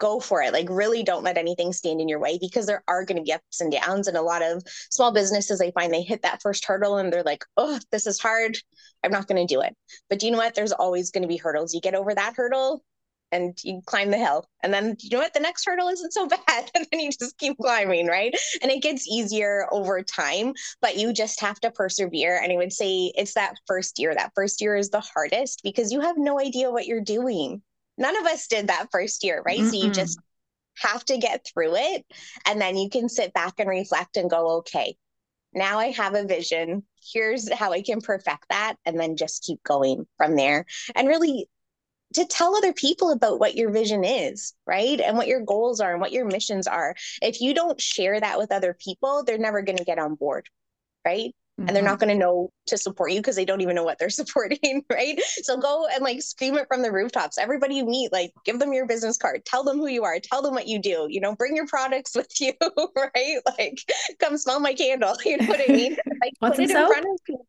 go 0.00 0.18
for 0.18 0.42
it. 0.42 0.52
Like, 0.52 0.66
really 0.68 1.04
don't 1.04 1.22
let 1.22 1.38
anything 1.38 1.72
stand 1.72 2.00
in 2.00 2.08
your 2.08 2.18
way 2.18 2.38
because 2.40 2.66
there 2.66 2.82
are 2.88 3.04
going 3.04 3.18
to 3.18 3.22
be 3.22 3.32
ups 3.32 3.60
and 3.60 3.70
downs. 3.70 4.08
And 4.08 4.16
a 4.16 4.22
lot 4.22 4.42
of 4.42 4.64
small 4.90 5.12
businesses, 5.12 5.60
I 5.60 5.70
find 5.70 5.92
they 5.92 6.02
hit 6.02 6.22
that 6.22 6.42
first 6.42 6.64
hurdle 6.64 6.96
and 6.96 7.12
they're 7.12 7.22
like, 7.22 7.44
oh, 7.56 7.78
this 7.92 8.06
is 8.08 8.18
hard. 8.18 8.58
I'm 9.04 9.12
not 9.12 9.28
going 9.28 9.46
to 9.46 9.54
do 9.54 9.60
it. 9.60 9.76
But 10.08 10.18
do 10.18 10.26
you 10.26 10.32
know 10.32 10.38
what? 10.38 10.54
There's 10.54 10.72
always 10.72 11.10
going 11.12 11.22
to 11.22 11.28
be 11.28 11.36
hurdles. 11.36 11.72
You 11.72 11.80
get 11.80 11.94
over 11.94 12.14
that 12.14 12.34
hurdle 12.36 12.82
and 13.32 13.56
you 13.62 13.80
climb 13.86 14.10
the 14.10 14.18
hill. 14.18 14.46
And 14.62 14.72
then 14.72 14.96
you 15.00 15.10
know 15.10 15.22
what? 15.22 15.34
The 15.34 15.40
next 15.40 15.64
hurdle 15.64 15.88
isn't 15.88 16.12
so 16.12 16.26
bad. 16.46 16.70
and 16.74 16.86
then 16.90 17.00
you 17.00 17.10
just 17.10 17.38
keep 17.38 17.56
climbing, 17.58 18.06
right? 18.06 18.34
And 18.62 18.70
it 18.70 18.82
gets 18.82 19.06
easier 19.08 19.66
over 19.70 20.02
time, 20.02 20.54
but 20.80 20.96
you 20.96 21.12
just 21.12 21.40
have 21.40 21.60
to 21.60 21.70
persevere. 21.70 22.40
And 22.42 22.52
I 22.52 22.56
would 22.56 22.72
say 22.72 23.12
it's 23.14 23.34
that 23.34 23.54
first 23.66 23.98
year. 23.98 24.14
That 24.14 24.32
first 24.34 24.60
year 24.60 24.76
is 24.76 24.90
the 24.90 25.00
hardest 25.00 25.60
because 25.62 25.92
you 25.92 26.00
have 26.00 26.18
no 26.18 26.40
idea 26.40 26.70
what 26.70 26.86
you're 26.86 27.00
doing 27.00 27.62
none 28.00 28.16
of 28.16 28.26
us 28.26 28.48
did 28.48 28.66
that 28.66 28.88
first 28.90 29.22
year, 29.22 29.42
right? 29.44 29.60
Mm-mm. 29.60 29.70
So 29.70 29.76
you 29.76 29.90
just 29.90 30.18
have 30.78 31.04
to 31.04 31.18
get 31.18 31.46
through 31.46 31.76
it. 31.76 32.04
And 32.46 32.60
then 32.60 32.76
you 32.76 32.88
can 32.90 33.08
sit 33.08 33.32
back 33.32 33.54
and 33.58 33.68
reflect 33.68 34.16
and 34.16 34.28
go, 34.28 34.58
okay, 34.58 34.96
now 35.52 35.78
I 35.78 35.90
have 35.90 36.14
a 36.14 36.24
vision. 36.24 36.84
Here's 37.12 37.52
how 37.52 37.72
I 37.72 37.82
can 37.82 38.00
perfect 38.00 38.46
that. 38.50 38.76
And 38.84 38.98
then 38.98 39.16
just 39.16 39.44
keep 39.44 39.62
going 39.62 40.06
from 40.16 40.36
there. 40.36 40.64
And 40.94 41.08
really 41.08 41.48
to 42.14 42.24
tell 42.24 42.56
other 42.56 42.72
people 42.72 43.12
about 43.12 43.38
what 43.38 43.54
your 43.54 43.70
vision 43.70 44.02
is, 44.04 44.54
right? 44.66 45.00
And 45.00 45.16
what 45.16 45.28
your 45.28 45.40
goals 45.40 45.80
are 45.80 45.92
and 45.92 46.00
what 46.00 46.12
your 46.12 46.24
missions 46.24 46.66
are. 46.66 46.94
If 47.22 47.40
you 47.40 47.54
don't 47.54 47.80
share 47.80 48.18
that 48.18 48.38
with 48.38 48.50
other 48.50 48.74
people, 48.74 49.22
they're 49.22 49.38
never 49.38 49.62
going 49.62 49.78
to 49.78 49.84
get 49.84 49.98
on 49.98 50.16
board, 50.16 50.48
right? 51.04 51.34
Mm-hmm. 51.60 51.68
and 51.68 51.76
they're 51.76 51.82
not 51.82 51.98
mm-hmm. 51.98 52.06
going 52.06 52.18
to 52.18 52.24
know 52.24 52.52
to 52.66 52.78
support 52.78 53.12
you 53.12 53.20
because 53.20 53.36
they 53.36 53.44
don't 53.44 53.60
even 53.60 53.74
know 53.74 53.84
what 53.84 53.98
they're 53.98 54.10
supporting, 54.20 54.84
right? 54.90 55.20
So 55.42 55.58
go 55.58 55.86
and 55.92 56.02
like 56.02 56.22
scream 56.22 56.56
it 56.56 56.66
from 56.68 56.82
the 56.82 56.90
rooftops. 56.90 57.38
Everybody 57.38 57.76
you 57.76 57.84
meet, 57.84 58.12
like 58.12 58.32
give 58.44 58.58
them 58.58 58.72
your 58.72 58.86
business 58.86 59.16
card, 59.18 59.44
tell 59.44 59.64
them 59.64 59.78
who 59.78 59.86
you 59.86 60.04
are, 60.04 60.18
tell 60.18 60.42
them 60.42 60.54
what 60.54 60.66
you 60.66 60.78
do, 60.78 61.06
you 61.08 61.20
know, 61.20 61.34
bring 61.34 61.54
your 61.54 61.66
products 61.66 62.14
with 62.16 62.40
you, 62.40 62.52
right? 62.96 63.38
Like 63.58 63.78
come 64.18 64.36
smell 64.36 64.60
my 64.60 64.74
candle, 64.74 65.14
you 65.24 65.36
know 65.36 65.46
what 65.46 65.60
I 65.68 65.72
mean? 65.72 65.96
Like 66.20 66.32
what's 66.38 66.56
put 66.56 66.64
it 66.64 66.70
in 66.70 66.86
front 66.86 67.06
of 67.06 67.24
people. 67.24 67.46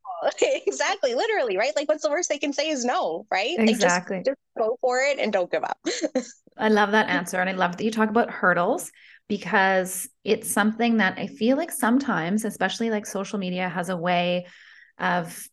exactly, 0.68 1.16
literally, 1.16 1.58
right? 1.58 1.76
Like 1.76 1.88
what's 1.88 2.04
the 2.04 2.10
worst 2.10 2.30
they 2.30 2.38
can 2.38 2.54
say 2.54 2.70
is 2.70 2.86
no, 2.86 3.26
right? 3.32 3.56
Exactly. 3.58 4.18
Like, 4.18 4.26
just, 4.26 4.38
just 4.38 4.58
go 4.58 4.78
for 4.82 5.00
it 5.00 5.20
and 5.20 5.32
don't 5.32 5.52
give 5.52 5.64
up. 5.64 5.78
I 6.58 6.70
love 6.70 6.92
that 6.92 7.10
answer. 7.10 7.40
And 7.40 7.50
I 7.50 7.54
love 7.54 7.78
that 7.78 7.84
you 7.84 7.92
talk 7.92 8.10
about 8.10 8.30
hurdles 8.30 8.92
because 9.32 10.10
it's 10.26 10.52
something 10.52 10.98
that 10.98 11.18
I 11.18 11.28
feel 11.28 11.56
like 11.56 11.72
sometimes, 11.72 12.44
especially 12.44 12.90
like 12.90 13.06
social 13.06 13.40
media, 13.40 13.70
has 13.70 13.88
a 13.88 13.96
way 13.96 14.46
of 15.00 15.48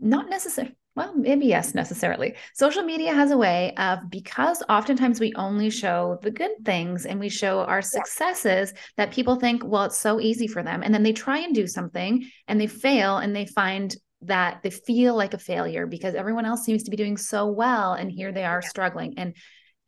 not 0.00 0.30
necessarily. 0.30 0.74
Well, 0.96 1.14
maybe 1.14 1.44
yes, 1.44 1.74
necessarily. 1.74 2.36
Social 2.54 2.82
media 2.82 3.12
has 3.12 3.30
a 3.30 3.36
way 3.36 3.74
of 3.76 4.08
because 4.08 4.62
oftentimes 4.66 5.20
we 5.20 5.34
only 5.36 5.68
show 5.68 6.20
the 6.22 6.30
good 6.30 6.52
things 6.64 7.04
and 7.04 7.20
we 7.20 7.28
show 7.28 7.60
our 7.60 7.82
successes 7.82 8.72
that 8.96 9.12
people 9.12 9.36
think, 9.36 9.62
well, 9.62 9.84
it's 9.84 9.98
so 9.98 10.18
easy 10.18 10.46
for 10.46 10.62
them. 10.62 10.82
And 10.82 10.94
then 10.94 11.02
they 11.02 11.12
try 11.12 11.40
and 11.40 11.54
do 11.54 11.66
something 11.66 12.26
and 12.48 12.58
they 12.58 12.66
fail 12.66 13.18
and 13.18 13.36
they 13.36 13.44
find 13.44 13.94
that 14.22 14.62
they 14.62 14.70
feel 14.70 15.14
like 15.14 15.34
a 15.34 15.38
failure 15.38 15.86
because 15.86 16.14
everyone 16.14 16.46
else 16.46 16.64
seems 16.64 16.84
to 16.84 16.90
be 16.90 16.96
doing 16.96 17.18
so 17.18 17.46
well. 17.48 17.92
And 17.92 18.10
here 18.10 18.32
they 18.32 18.44
are 18.44 18.62
struggling. 18.62 19.18
And 19.18 19.36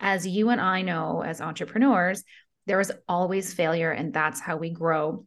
as 0.00 0.26
you 0.26 0.50
and 0.50 0.60
I 0.60 0.82
know 0.82 1.22
as 1.22 1.40
entrepreneurs, 1.40 2.22
there 2.66 2.80
is 2.80 2.92
always 3.08 3.52
failure 3.52 3.90
and 3.90 4.12
that's 4.12 4.40
how 4.40 4.56
we 4.56 4.70
grow 4.70 5.24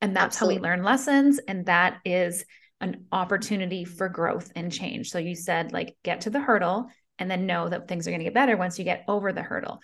and 0.00 0.16
that's 0.16 0.36
Absolutely. 0.36 0.56
how 0.56 0.60
we 0.60 0.68
learn 0.68 0.84
lessons 0.84 1.38
and 1.46 1.66
that 1.66 1.98
is 2.04 2.44
an 2.80 3.06
opportunity 3.12 3.84
for 3.84 4.08
growth 4.08 4.52
and 4.54 4.70
change. 4.70 5.10
So 5.10 5.18
you 5.18 5.34
said 5.34 5.72
like 5.72 5.96
get 6.02 6.22
to 6.22 6.30
the 6.30 6.40
hurdle 6.40 6.90
and 7.18 7.30
then 7.30 7.46
know 7.46 7.68
that 7.68 7.88
things 7.88 8.06
are 8.06 8.10
going 8.10 8.20
to 8.20 8.24
get 8.24 8.34
better 8.34 8.56
once 8.56 8.78
you 8.78 8.84
get 8.84 9.04
over 9.08 9.32
the 9.32 9.42
hurdle. 9.42 9.80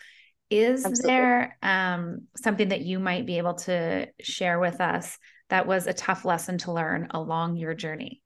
Is 0.50 0.84
Absolutely. 0.84 1.06
there 1.06 1.58
um, 1.62 2.26
something 2.36 2.68
that 2.68 2.80
you 2.80 2.98
might 2.98 3.24
be 3.24 3.38
able 3.38 3.54
to 3.54 4.08
share 4.20 4.58
with 4.58 4.80
us 4.80 5.16
that 5.48 5.66
was 5.66 5.86
a 5.86 5.92
tough 5.92 6.24
lesson 6.24 6.58
to 6.58 6.72
learn 6.72 7.08
along 7.10 7.56
your 7.56 7.74
journey? 7.74 8.20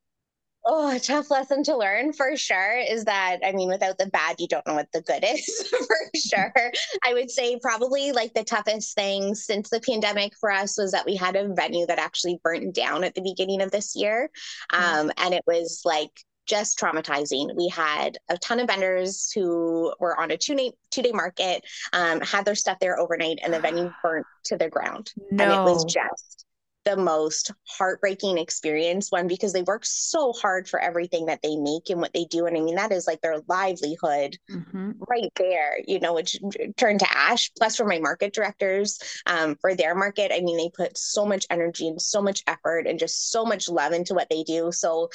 Oh, 0.67 0.95
a 0.95 0.99
tough 0.99 1.31
lesson 1.31 1.63
to 1.65 1.77
learn 1.77 2.13
for 2.13 2.37
sure 2.37 2.79
is 2.79 3.05
that, 3.05 3.41
I 3.45 3.53
mean, 3.53 3.69
without 3.69 3.99
the 3.99 4.07
bad, 4.07 4.37
you 4.39 4.49
don't 4.49 4.67
know 4.67 4.75
what 4.75 4.91
the 4.93 5.03
good 5.03 5.25
is 5.29 5.69
for 5.69 6.11
sure. 6.15 6.53
I 7.05 7.13
would 7.13 7.31
say 7.31 7.59
probably 7.61 8.13
like 8.13 8.33
the 8.35 8.45
toughest 8.45 8.95
thing 8.95 9.35
since 9.35 9.69
the 9.69 9.81
pandemic 9.81 10.33
for 10.41 10.51
us 10.51 10.79
was 10.79 10.93
that 10.93 11.07
we 11.07 11.17
had 11.17 11.37
a 11.37 11.53
venue 11.53 11.87
that 11.87 11.99
actually 11.99 12.41
burnt 12.43 12.75
down 12.75 13.05
at 13.05 13.15
the 13.15 13.23
beginning 13.23 13.61
of 13.61 13.71
this 13.71 13.95
year. 13.95 14.31
Mm-hmm. 14.73 15.01
Um, 15.01 15.13
and 15.19 15.35
it 15.35 15.45
was 15.47 15.83
like 15.85 16.11
just 16.47 16.79
traumatizing. 16.79 17.55
We 17.57 17.69
had 17.69 18.19
a 18.29 18.37
ton 18.39 18.61
of 18.61 18.67
vendors 18.67 19.33
who 19.35 19.95
were 19.99 20.19
on 20.19 20.31
a 20.31 20.37
two 20.37 20.55
day 20.55 20.73
two 20.91 21.03
day 21.03 21.13
market, 21.13 21.65
um, 21.93 22.21
had 22.21 22.45
their 22.45 22.55
stuff 22.55 22.79
there 22.81 22.99
overnight, 22.99 23.41
and 23.43 23.53
the 23.53 23.61
venue 23.61 23.93
burnt 24.03 24.27
to 24.47 24.57
the 24.57 24.69
ground. 24.69 25.13
No. 25.31 25.45
And 25.45 25.53
it 25.53 25.71
was 25.71 25.85
just 25.85 26.34
the 26.85 26.97
most 26.97 27.51
heartbreaking 27.67 28.39
experience 28.39 29.11
one 29.11 29.27
because 29.27 29.53
they 29.53 29.63
work 29.63 29.85
so 29.85 30.33
hard 30.33 30.69
for 30.69 30.79
everything 30.79 31.27
that 31.27 31.41
they 31.43 31.57
make 31.57 31.89
and 31.89 32.01
what 32.01 32.13
they 32.13 32.25
do 32.27 32.47
and 32.47 32.57
i 32.57 32.61
mean 32.61 32.75
that 32.75 32.93
is 32.93 33.07
like 33.07 33.21
their 33.21 33.39
livelihood 33.49 34.37
mm-hmm. 34.51 34.93
right 35.09 35.33
there 35.37 35.79
you 35.87 35.99
know 36.01 36.15
which 36.15 36.37
turned 36.77 37.01
to 37.01 37.17
ash 37.17 37.51
plus 37.57 37.77
for 37.77 37.87
my 37.87 37.99
market 37.99 38.33
directors 38.33 38.99
um, 39.27 39.57
for 39.61 39.75
their 39.75 39.95
market 39.95 40.31
i 40.35 40.41
mean 40.41 40.57
they 40.57 40.71
put 40.75 40.97
so 40.97 41.25
much 41.25 41.47
energy 41.51 41.89
and 41.89 42.01
so 42.01 42.21
much 42.21 42.43
effort 42.47 42.87
and 42.87 42.99
just 42.99 43.31
so 43.31 43.45
much 43.45 43.69
love 43.69 43.93
into 43.93 44.15
what 44.15 44.29
they 44.31 44.43
do 44.43 44.71
so 44.71 45.09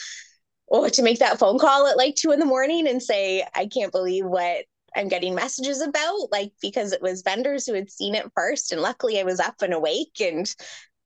oh 0.72 0.90
to 0.90 1.04
make 1.04 1.20
that 1.20 1.40
phone 1.40 1.60
call 1.60 1.88
at 1.88 1.98
like 1.98 2.16
two 2.16 2.32
in 2.32 2.40
the 2.40 2.46
morning 2.46 2.88
and 2.88 3.02
say 3.02 3.46
i 3.56 3.66
can't 3.68 3.92
believe 3.92 4.26
what 4.26 4.66
I'm 4.96 5.08
getting 5.08 5.36
messages 5.36 5.82
about, 5.82 6.32
like 6.32 6.52
because 6.62 6.92
it 6.92 7.02
was 7.02 7.22
vendors 7.22 7.66
who 7.66 7.74
had 7.74 7.92
seen 7.92 8.16
it 8.16 8.32
first. 8.36 8.72
And 8.72 8.82
luckily 8.82 9.20
I 9.20 9.24
was 9.24 9.40
up 9.40 9.62
and 9.62 9.74
awake 9.74 10.20
and 10.20 10.54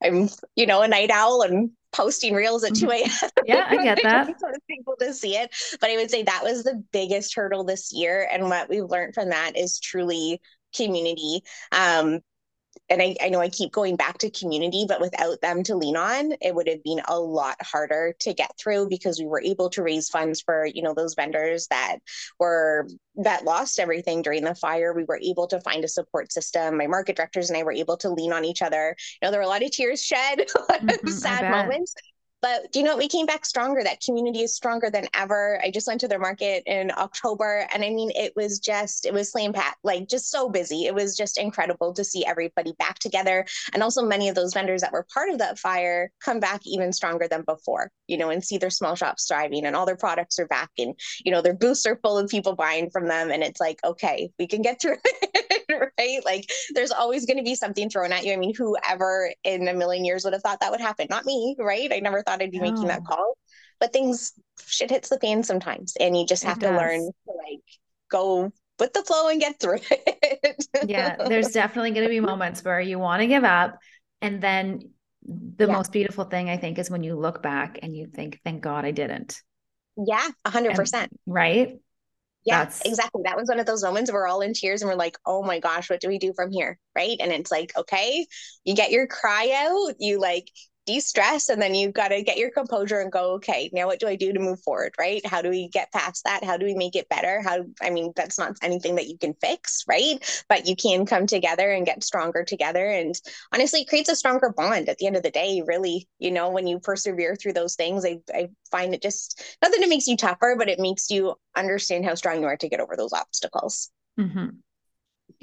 I'm, 0.04 0.30
you 0.56 0.66
know, 0.66 0.82
a 0.82 0.88
night 0.88 1.12
owl 1.12 1.42
and 1.42 1.72
posting 1.92 2.34
reels 2.34 2.64
at 2.64 2.76
2 2.76 2.90
a.m. 2.90 3.04
Mm-hmm. 3.04 3.28
Yeah, 3.46 3.68
I 3.70 3.84
get 3.84 4.00
that. 4.04 4.28
people 4.70 4.96
to 5.00 5.14
see 5.14 5.36
it. 5.36 5.54
But 5.80 5.90
I 5.90 5.96
would 5.98 6.10
say 6.10 6.24
that 6.24 6.44
was 6.44 6.64
the 6.64 6.84
biggest 6.92 7.36
hurdle 7.36 7.64
this 7.64 7.92
year. 7.94 8.28
And 8.32 8.50
what 8.50 8.70
we've 8.70 8.84
learned 8.84 9.14
from 9.14 9.30
that 9.30 9.58
is 9.58 9.80
truly 9.80 10.42
community. 10.76 11.42
Um, 11.72 12.22
and 12.90 13.02
I, 13.02 13.16
I 13.22 13.30
know 13.30 13.40
I 13.40 13.50
keep 13.50 13.72
going 13.72 13.96
back 13.96 14.18
to 14.20 14.30
community, 14.30 14.86
but 14.88 15.02
without 15.02 15.42
them 15.42 15.64
to 15.64 15.76
lean 15.76 15.96
on, 15.96 16.34
it 16.42 16.54
would 16.54 16.68
have 16.68 16.84
been 16.84 17.02
a 17.08 17.20
lot 17.20 17.56
harder 17.62 18.14
to 18.20 18.34
get 18.34 18.52
through 18.58 18.90
because 18.90 19.20
we 19.20 19.26
were 19.26 19.42
able 19.42 19.70
to 19.72 19.84
raise 19.84 20.10
funds 20.10 20.42
for, 20.42 20.66
you 20.66 20.82
know, 20.82 20.94
those 20.94 21.16
vendors 21.16 21.68
that 21.68 21.98
were 22.40 22.88
that 23.16 23.46
lost 23.46 23.80
everything 23.80 24.22
during 24.22 24.44
the 24.44 24.56
fire. 24.56 24.94
We 24.94 25.06
were 25.06 25.20
able 25.22 25.48
to 25.48 25.62
find 25.62 25.84
a 25.84 25.88
support 25.88 26.32
system. 26.32 26.78
My 26.78 26.88
market 26.88 27.16
directors 27.16 27.50
and 27.50 27.58
I 27.58 27.64
were 27.64 27.72
able 27.72 27.98
to 27.98 28.10
lean 28.10 28.34
on 28.34 28.46
each 28.46 28.62
other. 28.62 28.96
You 29.22 29.28
know, 29.28 29.32
there 29.32 29.40
were 29.40 29.46
a 29.46 29.50
lot 29.50 29.64
of 29.64 29.72
tears 29.72 30.04
shed, 30.04 30.40
a 30.56 30.60
lot 30.60 30.82
mm-hmm, 30.82 31.08
of 31.08 31.14
sad 31.14 31.50
moments, 31.50 31.94
but 32.44 32.70
do 32.74 32.80
you 32.80 32.86
know, 32.86 32.92
what? 32.92 33.00
we 33.00 33.08
came 33.08 33.26
back 33.26 33.46
stronger. 33.46 33.82
That 33.82 34.02
community 34.02 34.42
is 34.42 34.54
stronger 34.54 34.90
than 34.90 35.08
ever. 35.14 35.62
I 35.64 35.72
just 35.72 35.88
went 35.88 36.02
to 36.02 36.10
their 36.10 36.20
market 36.20 36.64
in 36.66 36.92
October, 36.92 37.66
and 37.74 37.86
I 37.86 37.90
mean, 37.90 38.12
it 38.16 38.34
was 38.36 38.60
just 38.60 39.06
it 39.06 39.14
was 39.14 39.32
slam 39.32 39.54
pat, 39.54 39.78
like 39.82 40.10
just 40.10 40.30
so 40.30 40.50
busy. 40.50 40.86
It 40.86 40.94
was 40.94 41.16
just 41.16 41.38
incredible 41.38 41.94
to 41.94 42.04
see 42.04 42.26
everybody 42.26 42.74
back 42.78 43.00
together, 43.00 43.46
and 43.74 43.82
also 43.82 44.04
many 44.04 44.28
of 44.28 44.36
those 44.36 44.54
vendors 44.54 44.82
that 44.82 44.92
were 44.92 45.08
part 45.14 45.30
of 45.30 45.38
that 45.38 45.58
fire 45.58 46.12
come 46.20 46.42
back 46.42 46.60
even 46.66 46.92
stronger 46.92 47.30
than 47.30 47.44
before. 47.44 47.90
You 48.08 48.18
know, 48.18 48.30
and 48.30 48.44
see 48.44 48.58
their 48.58 48.70
small 48.70 48.96
shops 48.96 49.26
thriving, 49.26 49.66
and 49.66 49.74
all 49.74 49.86
their 49.86 49.96
products 49.96 50.38
are 50.38 50.48
back, 50.48 50.70
and 50.78 51.00
you 51.24 51.32
know, 51.32 51.42
their 51.42 51.56
booths 51.56 51.86
are 51.86 52.00
full 52.04 52.18
of 52.18 52.30
people 52.30 52.58
buying 52.58 52.90
from 52.90 53.08
them, 53.08 53.32
and 53.32 53.42
it's 53.42 53.62
like, 53.62 53.80
okay, 53.86 54.32
we 54.38 54.48
can 54.48 54.62
get 54.62 54.82
through 54.82 54.98
it, 55.06 55.33
right? 56.00 56.20
Like, 56.26 56.50
there's 56.74 56.92
always 56.92 57.26
going 57.26 57.38
to 57.38 57.44
be 57.44 57.56
something 57.56 57.90
thrown 57.90 58.12
at 58.12 58.26
you. 58.26 58.34
I 58.34 58.38
mean, 58.38 58.54
whoever 58.56 59.32
in 59.44 59.68
a 59.68 59.74
million 59.74 60.06
years 60.06 60.24
would 60.24 60.34
have 60.34 60.42
thought 60.42 60.60
that 60.62 60.72
would 60.72 60.82
happen? 60.82 61.08
Not 61.10 61.26
me, 61.26 61.56
right? 61.60 61.92
I 61.92 62.00
never 62.00 62.22
thought 62.24 62.42
I'd 62.42 62.52
be 62.52 62.60
making 62.60 62.88
that 62.88 63.06
call. 63.06 63.38
But 63.80 63.92
things 63.92 64.34
shit 64.66 64.92
hits 64.92 65.10
the 65.10 65.20
fan 65.20 65.44
sometimes 65.44 65.94
and 66.00 66.18
you 66.18 66.26
just 66.26 66.44
have 66.46 66.60
to 66.60 66.70
learn 66.70 67.00
to 67.02 67.34
like 67.46 67.64
go 68.10 68.52
with 68.80 68.94
the 68.94 69.04
flow 69.04 69.28
and 69.28 69.42
get 69.42 69.60
through 69.60 69.80
it. 69.92 70.68
yeah, 70.88 71.16
there's 71.28 71.50
definitely 71.50 71.92
going 71.92 72.04
to 72.04 72.10
be 72.10 72.20
moments 72.20 72.64
where 72.64 72.80
you 72.80 72.98
want 72.98 73.22
to 73.22 73.28
give 73.28 73.44
up 73.44 73.78
and 74.22 74.42
then 74.42 74.94
the 75.26 75.68
yeah. 75.68 75.74
most 75.74 75.92
beautiful 75.92 76.26
thing 76.26 76.50
I 76.50 76.58
think 76.58 76.80
is 76.80 76.90
when 76.90 77.04
you 77.04 77.16
look 77.16 77.42
back 77.42 77.80
and 77.82 77.96
you 77.96 78.08
think 78.08 78.40
thank 78.44 78.62
God 78.62 78.86
I 78.86 78.92
didn't. 78.92 79.42
Yeah, 79.98 80.28
100%. 80.46 80.94
And, 80.94 81.10
right? 81.26 81.80
Yeah, 82.46 82.66
That's... 82.66 82.82
exactly. 82.82 83.22
That 83.26 83.38
was 83.38 83.48
one 83.48 83.60
of 83.60 83.66
those 83.66 83.84
moments 83.84 84.12
where 84.12 84.22
we're 84.22 84.28
all 84.28 84.42
in 84.42 84.54
tears 84.54 84.82
and 84.82 84.90
we're 84.90 84.98
like, 84.98 85.18
oh 85.26 85.44
my 85.44 85.60
gosh, 85.60 85.90
what 85.90 86.02
do 86.02 86.08
we 86.08 86.20
do 86.20 86.34
from 86.34 86.52
here? 86.52 86.78
Right. 86.96 87.18
And 87.20 87.32
it's 87.32 87.52
like, 87.52 87.72
okay, 87.78 88.26
you 88.64 88.76
get 88.76 88.92
your 88.92 89.08
cry 89.08 89.52
out, 89.56 89.96
you 90.00 90.20
like 90.20 90.50
de-stress 90.86 91.50
and 91.50 91.62
then 91.62 91.74
you've 91.74 91.94
got 91.94 92.10
to 92.10 92.22
get 92.22 92.38
your 92.38 92.52
composure 92.52 93.00
and 93.00 93.12
go 93.12 93.34
okay 93.34 93.70
now 93.74 93.86
what 93.86 94.00
do 94.00 94.08
i 94.08 94.16
do 94.16 94.34
to 94.34 94.40
move 94.40 94.60
forward 94.62 94.94
right? 95.00 95.26
How 95.26 95.42
do 95.42 95.50
we 95.50 95.68
get 95.70 95.92
past 95.92 96.24
that? 96.26 96.44
How 96.44 96.58
do 96.58 96.66
we 96.66 96.76
make 96.76 96.96
it 96.96 97.10
better? 97.10 97.42
How 97.42 97.66
i 97.82 97.90
mean 97.90 98.12
that's 98.16 98.38
not 98.38 98.58
anything 98.62 98.96
that 98.96 99.08
you 99.08 99.18
can 99.18 99.34
fix 99.36 99.84
right? 99.88 100.44
But 100.50 100.68
you 100.68 100.76
can 100.76 101.06
come 101.06 101.28
together 101.28 101.72
and 101.72 101.86
get 101.86 102.04
stronger 102.04 102.44
together 102.44 102.86
and 102.90 103.16
honestly 103.54 103.82
it 103.82 103.90
creates 103.90 104.10
a 104.10 104.16
stronger 104.16 104.54
bond 104.56 104.90
at 104.90 104.98
the 104.98 105.08
end 105.08 105.16
of 105.16 105.24
the 105.24 105.32
day 105.32 105.64
really 105.66 106.08
you 106.20 106.32
know 106.32 106.50
when 106.50 106.68
you 106.68 106.80
persevere 106.80 107.36
through 107.36 107.54
those 107.54 107.76
things. 107.76 108.06
I, 108.06 108.20
I 108.34 108.50
find 108.72 108.94
it 108.94 109.02
just 109.02 109.42
not 109.62 109.72
that 109.72 109.82
it 109.82 109.90
makes 109.90 110.08
you 110.08 110.18
tougher 110.18 110.56
but 110.58 110.70
it 110.70 110.80
makes 110.80 111.10
you 111.10 111.36
understand 111.56 112.06
how 112.06 112.16
strong 112.16 112.42
you 112.42 112.48
are 112.48 112.58
to 112.58 112.70
get 112.70 112.80
over 112.80 112.96
those 112.96 113.14
obstacles. 113.14 113.90
Mm-hmm. 114.20 114.48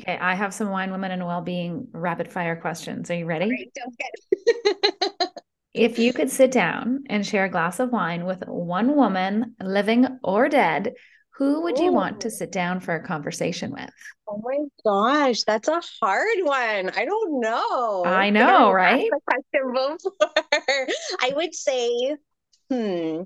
Okay, 0.00 0.16
I 0.16 0.34
have 0.34 0.54
some 0.54 0.70
wine, 0.70 0.90
women, 0.92 1.10
and 1.10 1.26
well-being 1.26 1.88
rapid 1.92 2.30
fire 2.30 2.56
questions. 2.56 3.10
Are 3.10 3.14
you 3.14 3.26
ready? 3.26 3.50
Right, 3.50 3.70
if 5.74 5.98
you 5.98 6.12
could 6.12 6.30
sit 6.30 6.50
down 6.50 7.04
and 7.08 7.24
share 7.24 7.44
a 7.44 7.50
glass 7.50 7.80
of 7.80 7.90
wine 7.90 8.24
with 8.24 8.42
one 8.46 8.96
woman, 8.96 9.54
living 9.62 10.18
or 10.22 10.48
dead, 10.48 10.94
who 11.40 11.62
would 11.62 11.78
Ooh. 11.78 11.84
you 11.84 11.92
want 11.92 12.20
to 12.22 12.30
sit 12.30 12.52
down 12.52 12.80
for 12.80 12.94
a 12.94 13.02
conversation 13.02 13.70
with? 13.70 13.90
Oh 14.28 14.42
my 14.44 14.58
gosh, 14.84 15.42
that's 15.44 15.68
a 15.68 15.80
hard 16.00 16.38
one. 16.42 16.90
I 16.90 17.04
don't 17.04 17.40
know. 17.40 18.04
I 18.04 18.30
know, 18.30 18.70
right? 18.72 19.08
question 19.26 19.72
before. 19.72 20.86
I 21.20 21.32
would 21.34 21.54
say, 21.54 22.16
hmm, 22.68 23.22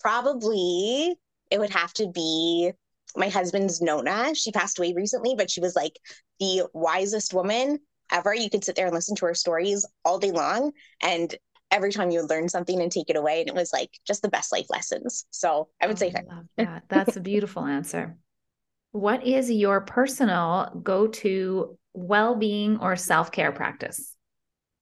probably 0.00 1.14
it 1.50 1.58
would 1.58 1.70
have 1.70 1.92
to 1.94 2.08
be 2.08 2.72
my 3.16 3.28
husband's 3.28 3.80
Nona. 3.80 4.34
She 4.34 4.52
passed 4.52 4.78
away 4.78 4.92
recently, 4.94 5.34
but 5.34 5.50
she 5.50 5.60
was 5.60 5.74
like 5.74 5.98
the 6.40 6.64
wisest 6.72 7.32
woman 7.32 7.78
ever. 8.10 8.34
You 8.34 8.50
could 8.50 8.64
sit 8.64 8.76
there 8.76 8.86
and 8.86 8.94
listen 8.94 9.16
to 9.16 9.26
her 9.26 9.34
stories 9.34 9.86
all 10.04 10.18
day 10.18 10.32
long. 10.32 10.72
And 11.02 11.34
every 11.70 11.92
time 11.92 12.10
you 12.10 12.20
would 12.20 12.30
learn 12.30 12.48
something 12.48 12.80
and 12.80 12.90
take 12.90 13.10
it 13.10 13.16
away. 13.16 13.40
And 13.40 13.48
it 13.48 13.54
was 13.54 13.72
like 13.72 13.90
just 14.06 14.22
the 14.22 14.28
best 14.28 14.52
life 14.52 14.66
lessons. 14.70 15.26
So 15.30 15.68
I 15.80 15.86
would 15.86 15.96
oh, 15.96 15.98
say 15.98 16.12
I 16.14 16.34
love 16.34 16.46
that. 16.56 16.84
That's 16.88 17.16
a 17.16 17.20
beautiful 17.20 17.64
answer. 17.66 18.16
What 18.92 19.26
is 19.26 19.50
your 19.50 19.82
personal 19.82 20.80
go 20.82 21.08
to 21.08 21.78
well 21.94 22.34
being 22.34 22.78
or 22.78 22.96
self 22.96 23.30
care 23.30 23.52
practice? 23.52 24.14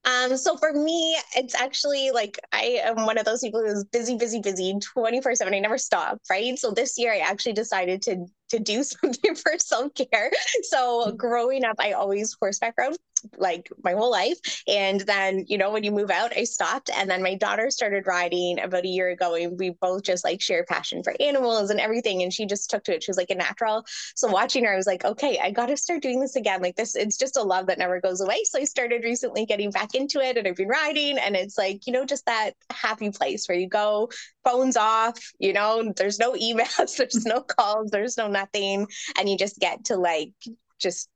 Um, 0.06 0.36
so 0.36 0.56
for 0.56 0.72
me, 0.72 1.18
it's 1.34 1.54
actually 1.56 2.12
like 2.12 2.38
I 2.52 2.80
am 2.84 3.06
one 3.06 3.18
of 3.18 3.24
those 3.24 3.40
people 3.40 3.60
who's 3.60 3.84
busy, 3.84 4.16
busy, 4.16 4.40
busy 4.40 4.78
24 4.80 5.34
7. 5.34 5.52
I 5.52 5.58
never 5.58 5.78
stop, 5.78 6.18
right? 6.30 6.56
So 6.56 6.70
this 6.70 6.96
year 6.96 7.12
I 7.12 7.18
actually 7.18 7.54
decided 7.54 8.02
to 8.02 8.26
to 8.50 8.58
do 8.58 8.82
something 8.82 9.34
for 9.34 9.52
self-care. 9.58 10.30
So 10.64 11.06
mm. 11.06 11.16
growing 11.16 11.64
up, 11.64 11.76
I 11.78 11.92
always 11.92 12.36
horseback 12.40 12.74
rode 12.78 12.96
like 13.36 13.68
my 13.82 13.92
whole 13.92 14.10
life. 14.10 14.38
And 14.68 15.00
then, 15.00 15.44
you 15.48 15.58
know, 15.58 15.70
when 15.70 15.84
you 15.84 15.92
move 15.92 16.10
out, 16.10 16.36
I 16.36 16.44
stopped. 16.44 16.90
And 16.94 17.10
then 17.10 17.22
my 17.22 17.34
daughter 17.34 17.70
started 17.70 18.06
riding 18.06 18.60
about 18.60 18.84
a 18.84 18.88
year 18.88 19.08
ago. 19.08 19.34
And 19.34 19.58
we 19.58 19.70
both 19.70 20.02
just 20.02 20.24
like 20.24 20.40
share 20.40 20.64
passion 20.64 21.02
for 21.02 21.14
animals 21.20 21.70
and 21.70 21.80
everything. 21.80 22.22
And 22.22 22.32
she 22.32 22.46
just 22.46 22.70
took 22.70 22.84
to 22.84 22.94
it. 22.94 23.02
She 23.02 23.10
was 23.10 23.16
like 23.16 23.30
a 23.30 23.34
natural. 23.34 23.84
So 24.14 24.28
watching 24.28 24.64
her, 24.64 24.72
I 24.72 24.76
was 24.76 24.86
like, 24.86 25.04
okay, 25.04 25.38
I 25.42 25.50
got 25.50 25.66
to 25.66 25.76
start 25.76 26.02
doing 26.02 26.20
this 26.20 26.36
again. 26.36 26.62
Like 26.62 26.76
this, 26.76 26.96
it's 26.96 27.16
just 27.16 27.36
a 27.36 27.42
love 27.42 27.66
that 27.66 27.78
never 27.78 28.00
goes 28.00 28.20
away. 28.20 28.42
So 28.44 28.60
I 28.60 28.64
started 28.64 29.04
recently 29.04 29.46
getting 29.46 29.70
back 29.70 29.94
into 29.94 30.20
it 30.20 30.36
and 30.36 30.46
I've 30.46 30.56
been 30.56 30.68
riding. 30.68 31.18
And 31.18 31.36
it's 31.36 31.58
like, 31.58 31.86
you 31.86 31.92
know, 31.92 32.04
just 32.04 32.26
that 32.26 32.52
happy 32.70 33.10
place 33.10 33.48
where 33.48 33.58
you 33.58 33.68
go, 33.68 34.10
phones 34.44 34.76
off, 34.76 35.18
you 35.38 35.52
know, 35.52 35.92
there's 35.96 36.18
no 36.18 36.32
emails, 36.34 36.96
there's 36.96 37.24
no 37.24 37.40
calls, 37.40 37.90
there's 37.90 38.16
no 38.16 38.28
nothing. 38.36 38.86
And 39.18 39.28
you 39.28 39.36
just 39.36 39.58
get 39.58 39.86
to 39.86 39.96
like, 39.96 40.32
just 40.78 41.08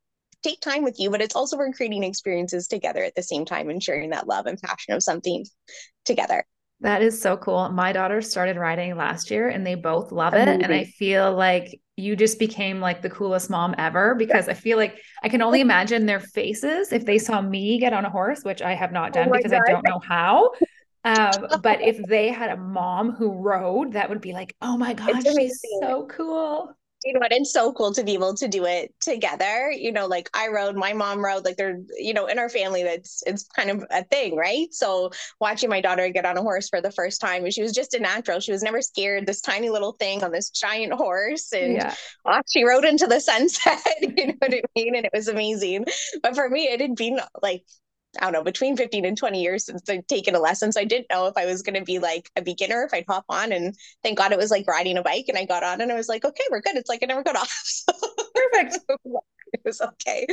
take 0.42 0.60
time 0.60 0.82
with 0.82 0.98
you, 0.98 1.10
but 1.10 1.20
it's 1.20 1.36
also 1.36 1.56
we're 1.56 1.72
creating 1.72 2.02
experiences 2.02 2.66
together 2.66 3.02
at 3.02 3.14
the 3.14 3.22
same 3.22 3.44
time 3.44 3.70
and 3.70 3.82
sharing 3.82 4.10
that 4.10 4.26
love 4.26 4.46
and 4.46 4.60
passion 4.60 4.94
of 4.94 5.02
something 5.02 5.44
together. 6.04 6.44
That 6.82 7.02
is 7.02 7.20
so 7.20 7.36
cool. 7.36 7.68
My 7.68 7.92
daughter 7.92 8.22
started 8.22 8.56
riding 8.56 8.96
last 8.96 9.30
year 9.30 9.48
and 9.50 9.66
they 9.66 9.74
both 9.74 10.12
love 10.12 10.32
it. 10.32 10.42
Amazing. 10.42 10.62
And 10.62 10.72
I 10.72 10.84
feel 10.84 11.34
like 11.34 11.78
you 11.96 12.16
just 12.16 12.38
became 12.38 12.80
like 12.80 13.02
the 13.02 13.10
coolest 13.10 13.50
mom 13.50 13.74
ever 13.76 14.14
because 14.14 14.48
I 14.48 14.54
feel 14.54 14.78
like 14.78 14.98
I 15.22 15.28
can 15.28 15.42
only 15.42 15.60
imagine 15.60 16.06
their 16.06 16.20
faces 16.20 16.90
if 16.90 17.04
they 17.04 17.18
saw 17.18 17.42
me 17.42 17.78
get 17.78 17.92
on 17.92 18.06
a 18.06 18.10
horse, 18.10 18.44
which 18.44 18.62
I 18.62 18.74
have 18.74 18.92
not 18.92 19.10
oh 19.10 19.12
done 19.12 19.28
oh 19.28 19.36
because 19.36 19.52
God. 19.52 19.60
I 19.68 19.72
don't 19.72 19.84
know 19.84 19.98
how. 19.98 20.52
Um, 21.04 21.48
but 21.62 21.82
if 21.82 21.98
they 22.06 22.28
had 22.28 22.50
a 22.50 22.56
mom 22.56 23.12
who 23.12 23.32
rode, 23.32 23.92
that 23.92 24.08
would 24.08 24.22
be 24.22 24.32
like, 24.32 24.56
oh 24.62 24.78
my 24.78 24.94
God, 24.94 25.22
she's 25.22 25.62
so 25.82 26.06
cool 26.06 26.74
you 27.04 27.12
know 27.14 27.20
what? 27.20 27.32
It's 27.32 27.52
so 27.52 27.72
cool 27.72 27.92
to 27.94 28.04
be 28.04 28.14
able 28.14 28.34
to 28.34 28.48
do 28.48 28.66
it 28.66 28.94
together. 29.00 29.70
You 29.70 29.92
know, 29.92 30.06
like 30.06 30.28
I 30.34 30.48
rode, 30.48 30.76
my 30.76 30.92
mom 30.92 31.24
rode, 31.24 31.44
like 31.44 31.56
they're, 31.56 31.80
you 31.98 32.12
know, 32.12 32.26
in 32.26 32.38
our 32.38 32.48
family, 32.48 32.82
that's 32.82 33.22
it's 33.26 33.44
kind 33.44 33.70
of 33.70 33.84
a 33.90 34.04
thing, 34.04 34.36
right? 34.36 34.72
So 34.72 35.10
watching 35.40 35.70
my 35.70 35.80
daughter 35.80 36.08
get 36.10 36.26
on 36.26 36.36
a 36.36 36.42
horse 36.42 36.68
for 36.68 36.80
the 36.80 36.90
first 36.92 37.20
time, 37.20 37.50
she 37.50 37.62
was 37.62 37.72
just 37.72 37.94
a 37.94 38.00
natural. 38.00 38.40
She 38.40 38.52
was 38.52 38.62
never 38.62 38.82
scared. 38.82 39.26
This 39.26 39.40
tiny 39.40 39.70
little 39.70 39.92
thing 39.92 40.22
on 40.22 40.30
this 40.30 40.50
giant 40.50 40.92
horse, 40.92 41.52
and 41.52 41.74
yeah. 41.74 41.94
well, 42.24 42.40
she 42.50 42.64
rode 42.64 42.84
into 42.84 43.06
the 43.06 43.20
sunset. 43.20 43.80
you 44.00 44.26
know 44.28 44.34
what 44.38 44.54
I 44.54 44.62
mean? 44.76 44.94
And 44.94 45.06
it 45.06 45.12
was 45.14 45.28
amazing. 45.28 45.86
But 46.22 46.34
for 46.34 46.48
me, 46.48 46.64
it 46.64 46.80
had 46.80 46.96
been 46.96 47.20
like 47.42 47.64
I 48.18 48.24
don't 48.24 48.32
know, 48.32 48.42
between 48.42 48.76
15 48.76 49.04
and 49.04 49.16
20 49.16 49.40
years 49.40 49.66
since 49.66 49.88
I'd 49.88 50.08
taken 50.08 50.34
a 50.34 50.40
lesson. 50.40 50.72
So 50.72 50.80
I 50.80 50.84
didn't 50.84 51.06
know 51.10 51.26
if 51.26 51.36
I 51.36 51.46
was 51.46 51.62
going 51.62 51.78
to 51.78 51.84
be 51.84 51.98
like 51.98 52.30
a 52.36 52.42
beginner, 52.42 52.82
if 52.82 52.92
I'd 52.92 53.04
hop 53.08 53.24
on. 53.28 53.52
And 53.52 53.74
thank 54.02 54.18
God 54.18 54.32
it 54.32 54.38
was 54.38 54.50
like 54.50 54.66
riding 54.66 54.98
a 54.98 55.02
bike. 55.02 55.26
And 55.28 55.38
I 55.38 55.44
got 55.44 55.62
on 55.62 55.80
and 55.80 55.92
I 55.92 55.94
was 55.94 56.08
like, 56.08 56.24
okay, 56.24 56.44
we're 56.50 56.60
good. 56.60 56.76
It's 56.76 56.88
like 56.88 57.00
I 57.02 57.06
never 57.06 57.22
got 57.22 57.36
off. 57.36 57.50
So 57.64 57.92
Perfect. 58.34 58.78
it 59.52 59.60
was 59.64 59.80
okay. 59.80 60.26